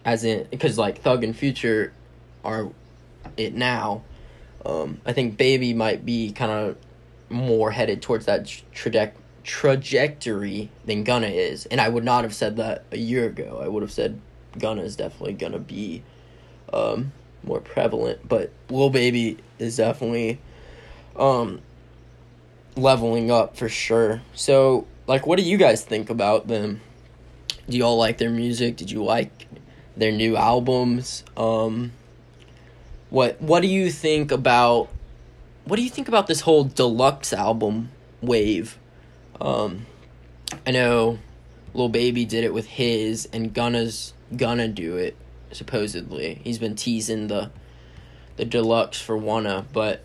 as 0.09 0.25
in 0.25 0.47
because 0.51 0.79
like 0.79 1.03
Thug 1.03 1.23
and 1.23 1.37
Future 1.37 1.93
are 2.43 2.71
it 3.37 3.55
now. 3.55 4.03
Um, 4.65 5.01
I 5.05 5.13
think 5.13 5.37
Baby 5.37 5.75
might 5.75 6.05
be 6.05 6.33
kind 6.33 6.51
of 6.51 6.77
more 7.29 7.71
headed 7.71 8.01
towards 8.01 8.25
that 8.27 8.45
traje- 8.75 9.13
trajectory 9.45 10.71
than 10.87 11.05
Gunna 11.05 11.27
is, 11.27 11.67
and 11.67 11.81
I 11.81 11.91
would 11.91 12.05
not 12.05 12.25
have 12.25 12.35
said 12.35 12.57
that 12.57 12.85
a 12.91 12.97
year 12.97 13.27
ago. 13.27 13.61
I 13.63 13.69
would 13.69 13.83
have 13.83 13.93
said 13.93 14.19
Gunna 14.59 14.83
is 14.83 14.97
definitely 14.97 15.35
gonna 15.35 15.59
be 15.59 16.03
um, 16.73 17.13
more 17.45 17.61
prevalent, 17.61 18.27
but 18.27 18.51
Lil 18.71 18.89
Baby 18.89 19.37
is 19.59 19.77
definitely 19.77 20.41
um, 21.17 21.61
leveling 22.77 23.31
up 23.31 23.57
for 23.59 23.69
sure. 23.69 24.23
So, 24.33 24.87
like, 25.07 25.27
what 25.27 25.39
do 25.39 25.45
you 25.45 25.59
guys 25.59 25.85
think 25.85 26.09
about 26.09 26.49
them? 26.49 26.81
Do 27.69 27.77
y'all 27.77 27.99
like 27.99 28.17
their 28.17 28.31
music? 28.31 28.77
Did 28.77 28.91
you 28.91 29.05
like 29.05 29.48
their 29.99 30.13
new 30.13 30.37
albums. 30.37 31.25
Um, 31.37 31.93
what 33.11 33.41
what 33.41 33.61
do 33.61 33.69
you 33.69 33.91
think 33.91 34.31
about 34.31 34.89
what 35.65 35.77
do 35.77 35.83
you 35.83 35.91
think 35.91 36.09
about 36.09 36.27
this 36.27 36.41
whole 36.41 36.65
deluxe 36.65 37.33
album 37.33 37.91
wave? 38.23 38.79
Um, 39.41 39.87
I 40.67 40.71
know 40.71 41.19
Lil 41.75 41.89
Baby 41.89 42.25
did 42.25 42.45
it 42.45 42.55
with 42.55 42.67
his, 42.67 43.29
and 43.33 43.55
Gunna's 43.55 44.15
gonna 44.35 44.69
do 44.69 44.97
it 44.97 45.17
supposedly. 45.53 46.41
He's 46.45 46.59
been 46.59 46.75
teasing 46.75 47.29
the 47.29 47.51
the 48.37 48.45
deluxe 48.45 49.01
for 49.01 49.19
Wunna, 49.19 49.65
but 49.73 50.03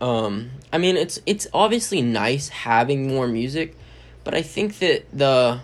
um, 0.00 0.50
I 0.72 0.78
mean 0.78 0.96
it's 0.96 1.20
it's 1.26 1.46
obviously 1.52 2.02
nice 2.02 2.48
having 2.48 3.08
more 3.08 3.28
music, 3.28 3.76
but 4.24 4.34
I 4.34 4.42
think 4.42 4.78
that 4.78 5.04
the 5.12 5.60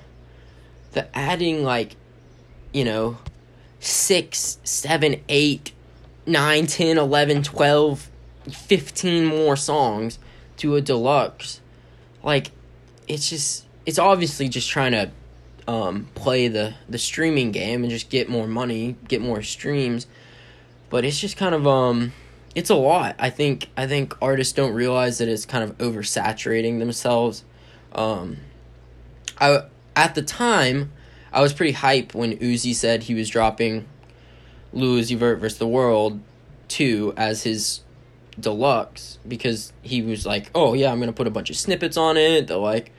the 0.92 1.16
adding 1.16 1.62
like 1.64 1.96
you 2.72 2.84
know 2.84 3.18
six, 3.80 4.58
seven, 4.64 5.22
eight, 5.28 5.72
nine, 6.26 6.66
ten, 6.66 6.98
eleven, 6.98 7.42
twelve, 7.42 8.10
fifteen 8.50 9.24
more 9.24 9.56
songs 9.56 10.18
to 10.56 10.74
a 10.76 10.80
deluxe. 10.80 11.60
Like, 12.22 12.50
it's 13.06 13.30
just, 13.30 13.64
it's 13.86 13.98
obviously 13.98 14.48
just 14.48 14.68
trying 14.68 14.92
to 14.92 15.10
um, 15.66 16.08
play 16.14 16.48
the, 16.48 16.74
the 16.88 16.98
streaming 16.98 17.52
game 17.52 17.82
and 17.82 17.90
just 17.90 18.10
get 18.10 18.28
more 18.28 18.46
money, 18.46 18.96
get 19.06 19.20
more 19.20 19.42
streams. 19.42 20.06
But 20.90 21.04
it's 21.04 21.20
just 21.20 21.36
kind 21.36 21.54
of, 21.54 21.66
um, 21.66 22.12
it's 22.54 22.70
a 22.70 22.74
lot. 22.74 23.14
I 23.18 23.30
think, 23.30 23.68
I 23.76 23.86
think 23.86 24.16
artists 24.20 24.52
don't 24.52 24.74
realize 24.74 25.18
that 25.18 25.28
it's 25.28 25.46
kind 25.46 25.62
of 25.62 25.78
oversaturating 25.78 26.78
themselves. 26.78 27.44
Um, 27.92 28.38
I, 29.38 29.64
at 29.94 30.14
the 30.14 30.22
time, 30.22 30.90
I 31.32 31.40
was 31.40 31.52
pretty 31.52 31.72
hype 31.72 32.14
when 32.14 32.36
Uzi 32.38 32.74
said 32.74 33.04
he 33.04 33.14
was 33.14 33.28
dropping 33.28 33.86
Uzi 34.74 35.16
Vert 35.16 35.38
vs. 35.38 35.58
the 35.58 35.66
World 35.66 36.20
2 36.68 37.14
as 37.16 37.42
his 37.42 37.80
deluxe 38.38 39.18
because 39.26 39.72
he 39.82 40.02
was 40.02 40.24
like, 40.24 40.50
oh 40.54 40.74
yeah, 40.74 40.90
I'm 40.90 41.00
gonna 41.00 41.12
put 41.12 41.26
a 41.26 41.30
bunch 41.30 41.50
of 41.50 41.56
snippets 41.56 41.96
on 41.96 42.16
it 42.16 42.46
that 42.46 42.58
like 42.58 42.92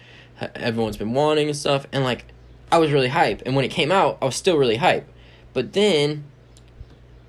everyone's 0.56 0.98
been 0.98 1.14
wanting 1.14 1.48
and 1.48 1.58
stuff. 1.58 1.88
And 1.92 2.04
like, 2.04 2.26
I 2.72 2.78
was 2.78 2.92
really 2.92 3.08
hype. 3.08 3.42
And 3.46 3.56
when 3.56 3.66
it 3.66 3.70
came 3.70 3.92
out, 3.92 4.18
I 4.22 4.26
was 4.26 4.36
still 4.36 4.58
really 4.58 4.78
hype. 4.78 5.08
But 5.54 5.74
then 5.74 6.26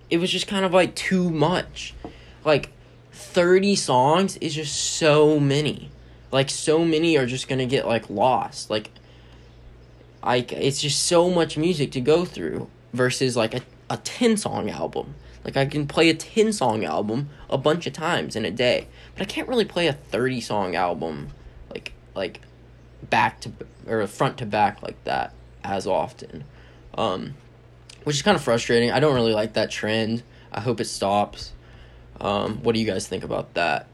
it 0.08 0.18
was 0.18 0.30
just 0.30 0.46
kind 0.46 0.64
of 0.64 0.72
like 0.72 0.94
too 0.94 1.30
much. 1.30 1.94
Like, 2.44 2.70
30 3.12 3.76
songs 3.76 4.36
is 4.38 4.54
just 4.54 4.74
so 4.74 5.38
many. 5.38 5.90
Like, 6.32 6.50
so 6.50 6.84
many 6.84 7.16
are 7.16 7.26
just 7.26 7.48
gonna 7.48 7.66
get 7.66 7.86
like 7.86 8.10
lost. 8.10 8.70
Like, 8.70 8.90
like 10.22 10.52
it's 10.52 10.80
just 10.80 11.04
so 11.04 11.30
much 11.30 11.56
music 11.56 11.92
to 11.92 12.00
go 12.00 12.24
through 12.24 12.68
versus 12.92 13.36
like 13.36 13.54
a, 13.54 13.62
a 13.88 13.96
10 13.98 14.36
song 14.36 14.68
album 14.70 15.14
Like 15.44 15.56
I 15.56 15.66
can 15.66 15.86
play 15.86 16.10
a 16.10 16.14
10 16.14 16.52
song 16.52 16.84
album 16.84 17.30
a 17.48 17.58
bunch 17.58 17.86
of 17.86 17.92
times 17.92 18.36
in 18.36 18.44
a 18.44 18.50
day, 18.50 18.88
but 19.14 19.22
I 19.22 19.24
can't 19.24 19.48
really 19.48 19.64
play 19.64 19.86
a 19.86 19.92
30 19.92 20.40
song 20.40 20.74
album 20.74 21.30
like 21.70 21.92
like 22.14 22.40
back 23.08 23.40
to 23.42 23.52
or 23.86 24.06
front 24.06 24.38
to 24.38 24.46
back 24.46 24.82
like 24.82 25.02
that 25.04 25.32
as 25.64 25.86
often. 25.86 26.44
Um 26.94 27.34
which 28.04 28.16
is 28.16 28.22
kind 28.22 28.36
of 28.36 28.42
frustrating. 28.42 28.90
I 28.90 29.00
don't 29.00 29.14
really 29.14 29.34
like 29.34 29.54
that 29.54 29.70
trend. 29.70 30.22
I 30.52 30.60
hope 30.60 30.80
it 30.80 30.86
stops. 30.86 31.52
Um, 32.20 32.62
what 32.62 32.74
do 32.74 32.80
you 32.80 32.86
guys 32.86 33.06
think 33.06 33.24
about 33.24 33.54
that? 33.54 33.86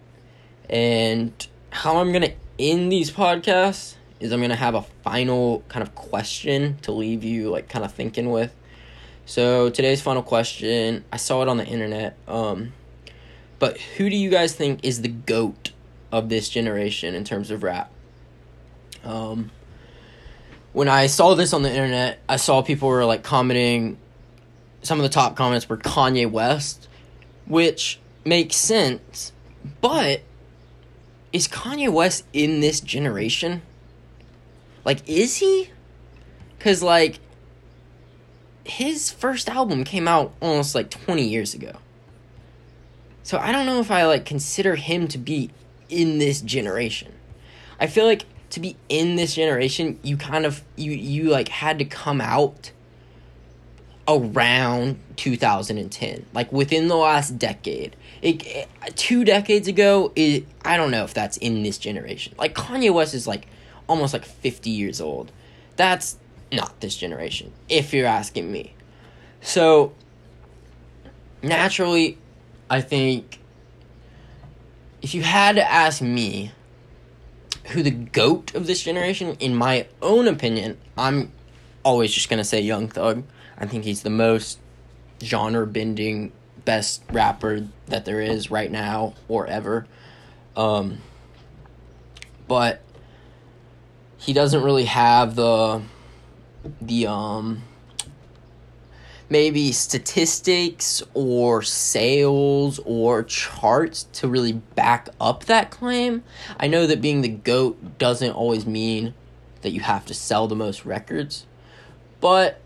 And 0.70 1.33
how 1.70 1.99
I'm 1.99 2.12
gonna 2.12 2.33
end 2.59 2.91
these 2.91 3.11
podcasts 3.11 3.95
is 4.21 4.33
I'm 4.33 4.41
gonna 4.41 4.57
have 4.57 4.75
a 4.75 4.83
final 5.03 5.62
kind 5.69 5.83
of 5.83 5.95
question 5.95 6.79
to 6.83 6.93
leave 6.93 7.25
you 7.25 7.51
like 7.51 7.69
kind 7.69 7.85
of 7.85 7.93
thinking 7.93 8.31
with. 8.31 8.55
So 9.27 9.71
today's 9.71 10.01
final 10.01 10.23
question, 10.23 11.05
I 11.12 11.17
saw 11.17 11.43
it 11.43 11.49
on 11.49 11.57
the 11.57 11.67
internet. 11.67 12.17
Um, 12.29 12.73
but 13.59 13.79
who 13.79 14.09
do 14.09 14.17
you 14.17 14.31
guys 14.31 14.55
think 14.55 14.85
is 14.85 15.03
the 15.03 15.09
goat 15.09 15.73
of 16.12 16.29
this 16.29 16.49
generation 16.49 17.14
in 17.14 17.25
terms 17.25 17.51
of 17.51 17.62
rap? 17.62 17.91
Um, 19.03 19.51
when 20.73 20.89
I 20.89 21.07
saw 21.07 21.35
this 21.35 21.53
on 21.53 21.62
the 21.62 21.71
internet, 21.71 22.21
I 22.29 22.37
saw 22.37 22.62
people 22.62 22.89
were 22.89 23.05
like 23.05 23.23
commenting. 23.23 23.99
Some 24.83 24.99
of 24.99 25.03
the 25.03 25.09
top 25.09 25.35
comments 25.35 25.69
were 25.69 25.77
Kanye 25.77 26.31
West, 26.31 26.87
which 27.47 27.99
makes 28.25 28.57
sense, 28.57 29.33
but 29.81 30.21
is 31.33 31.49
Kanye 31.49 31.91
West 31.91 32.25
in 32.33 32.61
this 32.61 32.81
generation? 32.81 33.62
Like, 34.87 35.07
is 35.09 35.39
he? 35.39 35.70
Because, 36.57 36.80
like, 36.80 37.18
his 38.64 39.11
first 39.11 39.49
album 39.51 39.82
came 39.82 40.07
out 40.07 40.32
almost 40.41 40.76
like 40.76 40.91
20 40.91 41.26
years 41.26 41.55
ago. 41.55 41.72
So 43.24 43.37
I 43.37 43.51
don't 43.51 43.66
know 43.66 43.80
if 43.80 43.91
I, 43.91 44.07
like, 44.07 44.24
consider 44.24 44.76
him 44.76 45.09
to 45.09 45.18
be 45.18 45.51
in 45.89 46.18
this 46.18 46.41
generation. 46.41 47.12
I 47.80 47.89
feel 47.89 48.07
like 48.07 48.26
to 48.51 48.61
be 48.61 48.76
in 48.89 49.16
this 49.16 49.34
generation, 49.34 49.99
you 50.05 50.16
kind 50.16 50.47
of, 50.47 50.62
you, 50.76 50.93
you, 50.93 51.30
like, 51.30 51.49
had 51.49 51.80
to 51.80 51.84
come 51.84 52.20
out 52.20 52.70
around 54.09 54.97
2010 55.16 56.26
like 56.32 56.53
within 56.53 56.87
the 56.87 56.95
last 56.95 57.41
decade 57.41 57.97
it, 58.22 58.41
it, 58.47 58.68
two 58.95 59.24
decades 59.24 59.66
ago 59.66 60.12
it, 60.14 60.47
i 60.64 60.76
don't 60.76 60.93
know 60.93 61.03
if 61.03 61.12
that's 61.12 61.37
in 61.39 61.64
this 61.64 61.76
generation 61.76 62.32
like 62.39 62.55
kanye 62.55 62.95
west 62.95 63.14
is 63.14 63.26
like 63.26 63.49
almost 63.89 64.12
like 64.12 64.24
50 64.24 64.70
years 64.70 65.01
old. 65.01 65.32
That's 65.76 66.16
not 66.53 66.80
this 66.80 66.97
generation 66.97 67.53
if 67.68 67.93
you're 67.93 68.07
asking 68.07 68.51
me. 68.51 68.74
So 69.41 69.93
naturally 71.43 72.18
i 72.70 72.80
think 72.80 73.39
if 75.03 75.14
you 75.14 75.22
had 75.22 75.55
to 75.55 75.70
ask 75.70 76.01
me 76.03 76.51
who 77.66 77.82
the 77.82 77.91
goat 77.91 78.53
of 78.55 78.66
this 78.66 78.82
generation 78.82 79.37
in 79.39 79.55
my 79.55 79.87
own 80.03 80.26
opinion 80.26 80.76
i'm 80.97 81.30
always 81.87 82.12
just 82.12 82.28
gonna 82.28 82.43
say 82.43 82.61
young 82.61 82.89
thug. 82.89 83.22
I 83.57 83.66
think 83.66 83.84
he's 83.84 84.03
the 84.03 84.11
most 84.11 84.59
genre 85.22 85.66
bending 85.68 86.32
best 86.64 87.05
rapper 87.12 87.68
that 87.87 88.05
there 88.05 88.20
is 88.20 88.51
right 88.51 88.70
now 88.70 89.14
or 89.28 89.47
ever. 89.47 89.87
Um, 90.57 90.99
but 92.49 92.82
he 94.19 94.33
doesn't 94.33 94.62
really 94.62 94.87
have 94.87 95.37
the 95.37 95.83
the 96.81 97.07
um 97.07 97.62
maybe 99.29 99.73
statistics 99.73 101.03
or 101.14 101.62
sales 101.62 102.79
or 102.85 103.23
charts 103.25 104.05
to 104.12 104.29
really 104.29 104.53
back 104.53 105.09
up 105.21 105.45
that 105.47 105.71
claim. 105.71 106.23
I 106.59 106.69
know 106.69 106.87
that 106.87 107.01
being 107.01 107.23
the 107.23 107.29
GOAT 107.29 107.99
doesn't 107.99 108.31
always 108.33 108.67
mean 108.67 109.14
that 109.62 109.71
you 109.71 109.81
have 109.81 110.07
to 110.07 110.14
sell 110.14 110.47
the 110.47 110.55
most 110.55 110.85
records, 110.85 111.47
but 112.21 112.61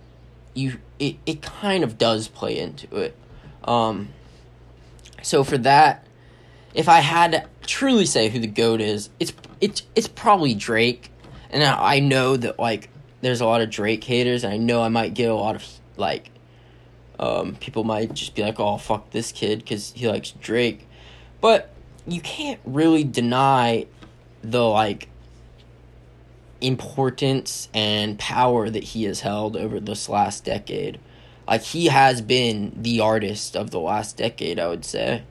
you 0.54 0.78
it, 0.98 1.16
it 1.24 1.40
kind 1.40 1.82
of 1.82 1.96
does 1.96 2.28
play 2.28 2.58
into 2.58 2.94
it. 2.96 3.16
Um, 3.64 4.10
so 5.22 5.44
for 5.44 5.58
that, 5.58 6.06
if 6.74 6.88
I 6.88 7.00
had 7.00 7.32
to 7.32 7.44
truly 7.66 8.06
say 8.06 8.28
who 8.28 8.38
the 8.38 8.46
goat 8.46 8.80
is, 8.80 9.10
it's 9.18 9.32
it's 9.60 9.82
it's 9.94 10.08
probably 10.08 10.54
Drake. 10.54 11.10
And 11.50 11.62
I, 11.64 11.98
know 11.98 12.36
that 12.36 12.58
like 12.58 12.90
there's 13.20 13.40
a 13.40 13.46
lot 13.46 13.60
of 13.60 13.70
Drake 13.70 14.04
haters, 14.04 14.44
and 14.44 14.52
I 14.52 14.56
know 14.56 14.82
I 14.82 14.88
might 14.88 15.14
get 15.14 15.30
a 15.30 15.34
lot 15.34 15.56
of 15.56 15.66
like 15.96 16.30
um, 17.18 17.56
people 17.56 17.84
might 17.84 18.14
just 18.14 18.34
be 18.34 18.42
like, 18.42 18.60
"Oh 18.60 18.78
fuck 18.78 19.10
this 19.10 19.32
kid" 19.32 19.60
because 19.60 19.92
he 19.92 20.08
likes 20.08 20.30
Drake, 20.30 20.86
but 21.40 21.70
you 22.06 22.20
can't 22.20 22.60
really 22.64 23.04
deny 23.04 23.86
the 24.42 24.64
like 24.64 25.08
importance 26.60 27.68
and 27.72 28.18
power 28.18 28.68
that 28.70 28.84
he 28.84 29.04
has 29.04 29.20
held 29.20 29.56
over 29.56 29.80
this 29.80 30.08
last 30.08 30.44
decade. 30.44 30.98
Like 31.46 31.62
he 31.62 31.86
has 31.86 32.22
been 32.22 32.72
the 32.76 33.00
artist 33.00 33.56
of 33.56 33.70
the 33.70 33.80
last 33.80 34.16
decade, 34.16 34.58
I 34.58 34.68
would 34.68 34.84
say. 34.84 35.22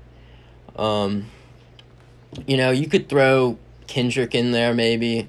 Um 0.76 1.28
you 2.46 2.58
know, 2.58 2.72
you 2.72 2.88
could 2.88 3.10
throw 3.10 3.58
Kendrick 3.88 4.36
in 4.36 4.52
there 4.52 4.74
maybe. 4.74 5.28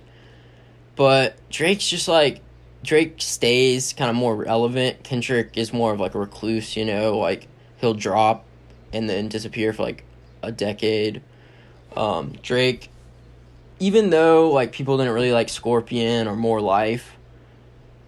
But 1.00 1.38
Drake's 1.48 1.88
just 1.88 2.08
like 2.08 2.42
Drake 2.84 3.22
stays 3.22 3.94
kind 3.94 4.10
of 4.10 4.16
more 4.16 4.36
relevant. 4.36 5.02
Kendrick 5.02 5.56
is 5.56 5.72
more 5.72 5.94
of 5.94 5.98
like 5.98 6.14
a 6.14 6.18
recluse, 6.18 6.76
you 6.76 6.84
know, 6.84 7.16
like 7.16 7.48
he'll 7.78 7.94
drop 7.94 8.44
and 8.92 9.08
then 9.08 9.28
disappear 9.28 9.72
for 9.72 9.82
like 9.82 10.04
a 10.42 10.52
decade. 10.52 11.22
Um 11.96 12.34
Drake 12.42 12.90
even 13.78 14.10
though 14.10 14.50
like 14.50 14.72
people 14.72 14.98
didn't 14.98 15.14
really 15.14 15.32
like 15.32 15.48
Scorpion 15.48 16.28
or 16.28 16.36
More 16.36 16.60
Life, 16.60 17.16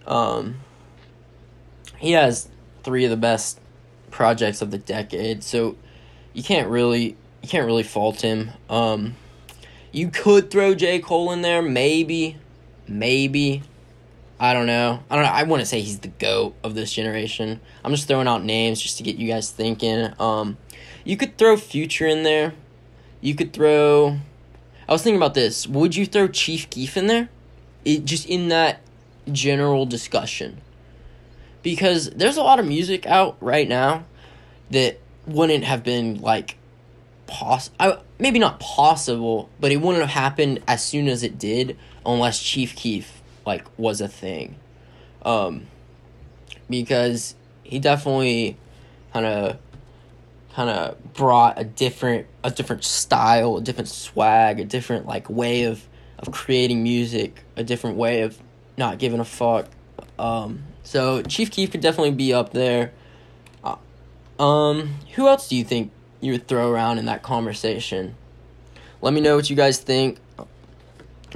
um, 0.05 0.57
he 1.97 2.11
has 2.11 2.47
three 2.83 3.05
of 3.05 3.09
the 3.09 3.17
best 3.17 3.59
projects 4.11 4.61
of 4.61 4.69
the 4.69 4.77
decade. 4.77 5.43
So 5.43 5.77
you 6.33 6.43
can't 6.43 6.69
really 6.69 7.17
you 7.41 7.49
can't 7.49 7.65
really 7.65 7.81
fault 7.81 8.21
him. 8.21 8.51
Um, 8.69 9.15
you 9.91 10.09
could 10.09 10.51
throw 10.51 10.75
J 10.75 10.99
Cole 10.99 11.31
in 11.31 11.41
there, 11.41 11.63
maybe, 11.63 12.37
maybe. 12.87 13.63
I 14.39 14.53
don't 14.53 14.65
know. 14.65 15.03
I 15.09 15.15
don't 15.15 15.23
know. 15.23 15.31
I 15.31 15.43
wouldn't 15.43 15.69
say 15.69 15.81
he's 15.81 15.99
the 15.99 16.09
goat 16.09 16.55
of 16.63 16.75
this 16.75 16.91
generation. 16.91 17.61
I'm 17.83 17.91
just 17.91 18.07
throwing 18.07 18.27
out 18.27 18.43
names 18.43 18.81
just 18.81 18.97
to 18.97 19.03
get 19.03 19.15
you 19.15 19.27
guys 19.27 19.51
thinking. 19.51 20.13
Um, 20.19 20.57
you 21.03 21.15
could 21.17 21.37
throw 21.37 21.55
Future 21.55 22.07
in 22.07 22.23
there. 22.23 22.53
You 23.21 23.35
could 23.35 23.53
throw 23.53 24.17
I 24.87 24.91
was 24.91 25.01
thinking 25.01 25.17
about 25.17 25.33
this. 25.33 25.67
Would 25.67 25.95
you 25.95 26.05
throw 26.05 26.27
Chief 26.27 26.69
Keef 26.69 26.97
in 26.97 27.07
there? 27.07 27.29
It 27.85 28.05
just 28.05 28.27
in 28.27 28.49
that 28.49 28.81
general 29.31 29.85
discussion. 29.85 30.61
Because 31.61 32.09
there's 32.11 32.37
a 32.37 32.43
lot 32.43 32.59
of 32.59 32.67
music 32.67 33.05
out 33.05 33.37
right 33.39 33.67
now 33.67 34.05
that 34.71 34.99
wouldn't 35.25 35.63
have 35.63 35.83
been 35.83 36.19
like 36.19 36.57
poss 37.27 37.69
I, 37.79 37.99
maybe 38.19 38.39
not 38.39 38.59
possible, 38.59 39.49
but 39.59 39.71
it 39.71 39.77
wouldn't 39.77 40.01
have 40.03 40.11
happened 40.11 40.61
as 40.67 40.83
soon 40.83 41.07
as 41.07 41.23
it 41.23 41.39
did 41.39 41.77
unless 42.05 42.41
Chief 42.41 42.75
Keef 42.75 43.21
like 43.45 43.65
was 43.77 44.01
a 44.01 44.07
thing. 44.07 44.55
Um 45.23 45.67
because 46.69 47.35
he 47.63 47.79
definitely 47.79 48.57
kind 49.13 49.25
of 49.25 49.57
kind 50.53 50.69
of 50.69 51.13
brought 51.13 51.59
a 51.59 51.63
different 51.63 52.27
a 52.43 52.51
different 52.51 52.83
style, 52.83 53.57
a 53.57 53.61
different 53.61 53.89
swag, 53.89 54.59
a 54.59 54.65
different 54.65 55.05
like 55.05 55.29
way 55.29 55.63
of 55.63 55.87
of 56.19 56.31
creating 56.31 56.83
music, 56.83 57.43
a 57.55 57.63
different 57.63 57.97
way 57.97 58.21
of 58.21 58.37
not 58.77 58.97
giving 58.97 59.19
a 59.19 59.25
fuck. 59.25 59.67
Um, 60.17 60.63
so 60.83 61.21
Chief 61.23 61.51
Keef 61.51 61.71
could 61.71 61.81
definitely 61.81 62.11
be 62.11 62.33
up 62.33 62.53
there. 62.53 62.91
Uh, 63.63 63.75
um, 64.41 64.95
who 65.15 65.27
else 65.27 65.49
do 65.49 65.55
you 65.55 65.63
think 65.63 65.91
you 66.21 66.33
would 66.33 66.47
throw 66.47 66.71
around 66.71 66.97
in 66.97 67.05
that 67.05 67.23
conversation? 67.23 68.15
Let 69.01 69.13
me 69.13 69.21
know 69.21 69.35
what 69.35 69.49
you 69.49 69.55
guys 69.55 69.79
think. 69.79 70.19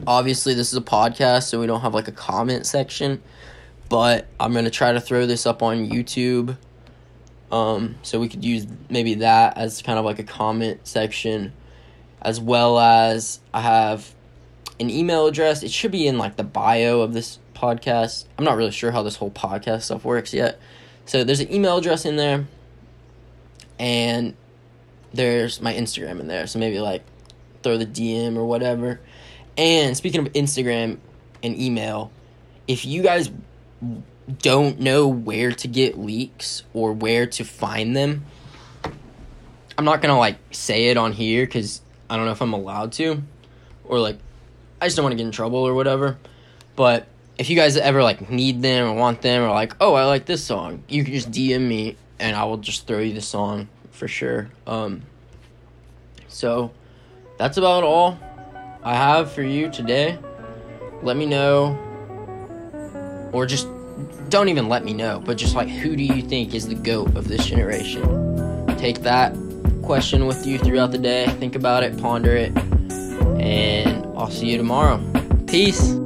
Obviously, 0.05 0.53
this 0.53 0.71
is 0.71 0.77
a 0.77 0.81
podcast, 0.81 1.43
so 1.43 1.59
we 1.59 1.67
don't 1.67 1.81
have 1.81 1.93
like 1.93 2.07
a 2.07 2.11
comment 2.11 2.65
section, 2.65 3.21
but 3.89 4.27
I'm 4.39 4.53
gonna 4.53 4.69
try 4.69 4.91
to 4.91 5.01
throw 5.01 5.25
this 5.25 5.45
up 5.45 5.63
on 5.63 5.89
YouTube 5.89 6.57
um, 7.51 7.95
so 8.01 8.19
we 8.19 8.27
could 8.27 8.43
use 8.43 8.67
maybe 8.89 9.15
that 9.15 9.57
as 9.57 9.81
kind 9.81 9.97
of 9.97 10.05
like 10.05 10.19
a 10.19 10.23
comment 10.23 10.85
section, 10.85 11.53
as 12.21 12.39
well 12.39 12.77
as 12.79 13.39
I 13.53 13.61
have 13.61 14.13
an 14.79 14.89
email 14.89 15.27
address. 15.27 15.63
It 15.63 15.71
should 15.71 15.91
be 15.91 16.07
in 16.07 16.17
like 16.17 16.35
the 16.35 16.43
bio 16.43 17.01
of 17.01 17.13
this 17.13 17.39
podcast. 17.55 18.25
I'm 18.37 18.43
not 18.43 18.57
really 18.57 18.71
sure 18.71 18.91
how 18.91 19.01
this 19.01 19.15
whole 19.15 19.31
podcast 19.31 19.83
stuff 19.83 20.03
works 20.03 20.33
yet. 20.33 20.59
So 21.05 21.23
there's 21.23 21.39
an 21.39 21.51
email 21.51 21.77
address 21.77 22.05
in 22.05 22.17
there, 22.17 22.47
and 23.79 24.35
there's 25.13 25.61
my 25.61 25.73
Instagram 25.73 26.19
in 26.19 26.27
there. 26.27 26.47
So 26.47 26.59
maybe 26.59 26.79
like 26.79 27.03
throw 27.63 27.77
the 27.77 27.85
DM 27.85 28.35
or 28.35 28.45
whatever. 28.45 28.99
And 29.57 29.97
speaking 29.97 30.25
of 30.25 30.31
Instagram 30.33 30.97
and 31.41 31.59
email, 31.59 32.11
if 32.67 32.85
you 32.85 33.01
guys 33.01 33.31
don't 34.41 34.79
know 34.79 35.07
where 35.07 35.51
to 35.51 35.67
get 35.67 35.97
leaks 35.97 36.63
or 36.73 36.93
where 36.93 37.25
to 37.25 37.43
find 37.43 37.95
them, 37.95 38.25
I'm 39.77 39.85
not 39.85 40.01
gonna 40.01 40.17
like 40.17 40.37
say 40.51 40.87
it 40.87 40.97
on 40.97 41.11
here 41.11 41.45
because 41.45 41.81
I 42.09 42.17
don't 42.17 42.25
know 42.25 42.31
if 42.31 42.41
I'm 42.41 42.53
allowed 42.53 42.91
to, 42.93 43.21
or 43.85 43.99
like 43.99 44.17
I 44.81 44.85
just 44.85 44.95
don't 44.95 45.03
want 45.03 45.13
to 45.13 45.17
get 45.17 45.25
in 45.25 45.31
trouble 45.31 45.59
or 45.59 45.73
whatever. 45.73 46.17
But 46.75 47.07
if 47.37 47.49
you 47.49 47.55
guys 47.55 47.77
ever 47.77 48.03
like 48.03 48.29
need 48.29 48.61
them 48.61 48.87
or 48.87 48.93
want 48.93 49.21
them 49.21 49.43
or 49.43 49.49
like, 49.49 49.75
oh, 49.79 49.93
I 49.93 50.05
like 50.05 50.25
this 50.25 50.43
song, 50.43 50.83
you 50.87 51.03
can 51.03 51.13
just 51.13 51.31
DM 51.31 51.61
me 51.61 51.95
and 52.19 52.35
I 52.35 52.43
will 52.45 52.57
just 52.57 52.87
throw 52.87 52.99
you 52.99 53.13
the 53.13 53.21
song 53.21 53.69
for 53.91 54.07
sure. 54.07 54.49
Um, 54.65 55.03
so 56.27 56.71
that's 57.37 57.57
about 57.57 57.83
all 57.83 58.19
I 58.87 58.93
have 58.93 59.29
for 59.33 59.43
you 59.43 59.69
today. 59.69 60.17
Let 61.03 61.17
me 61.17 61.25
know, 61.25 61.77
or 63.33 63.45
just 63.45 63.67
don't 64.29 64.47
even 64.47 64.69
let 64.69 64.85
me 64.85 64.93
know, 64.93 65.19
but 65.19 65.35
just 65.35 65.55
like, 65.55 65.67
who 65.67 65.97
do 65.97 66.03
you 66.03 66.21
think 66.21 66.55
is 66.55 66.69
the 66.69 66.75
GOAT 66.75 67.13
of 67.17 67.27
this 67.27 67.45
generation? 67.47 68.01
Take 68.77 68.99
that 68.99 69.35
question 69.83 70.25
with 70.25 70.47
you 70.47 70.57
throughout 70.57 70.91
the 70.91 70.97
day. 70.97 71.27
Think 71.31 71.57
about 71.57 71.83
it, 71.83 71.97
ponder 71.97 72.33
it, 72.33 72.57
and 73.41 74.05
I'll 74.17 74.31
see 74.31 74.49
you 74.49 74.55
tomorrow. 74.55 75.03
Peace. 75.47 75.99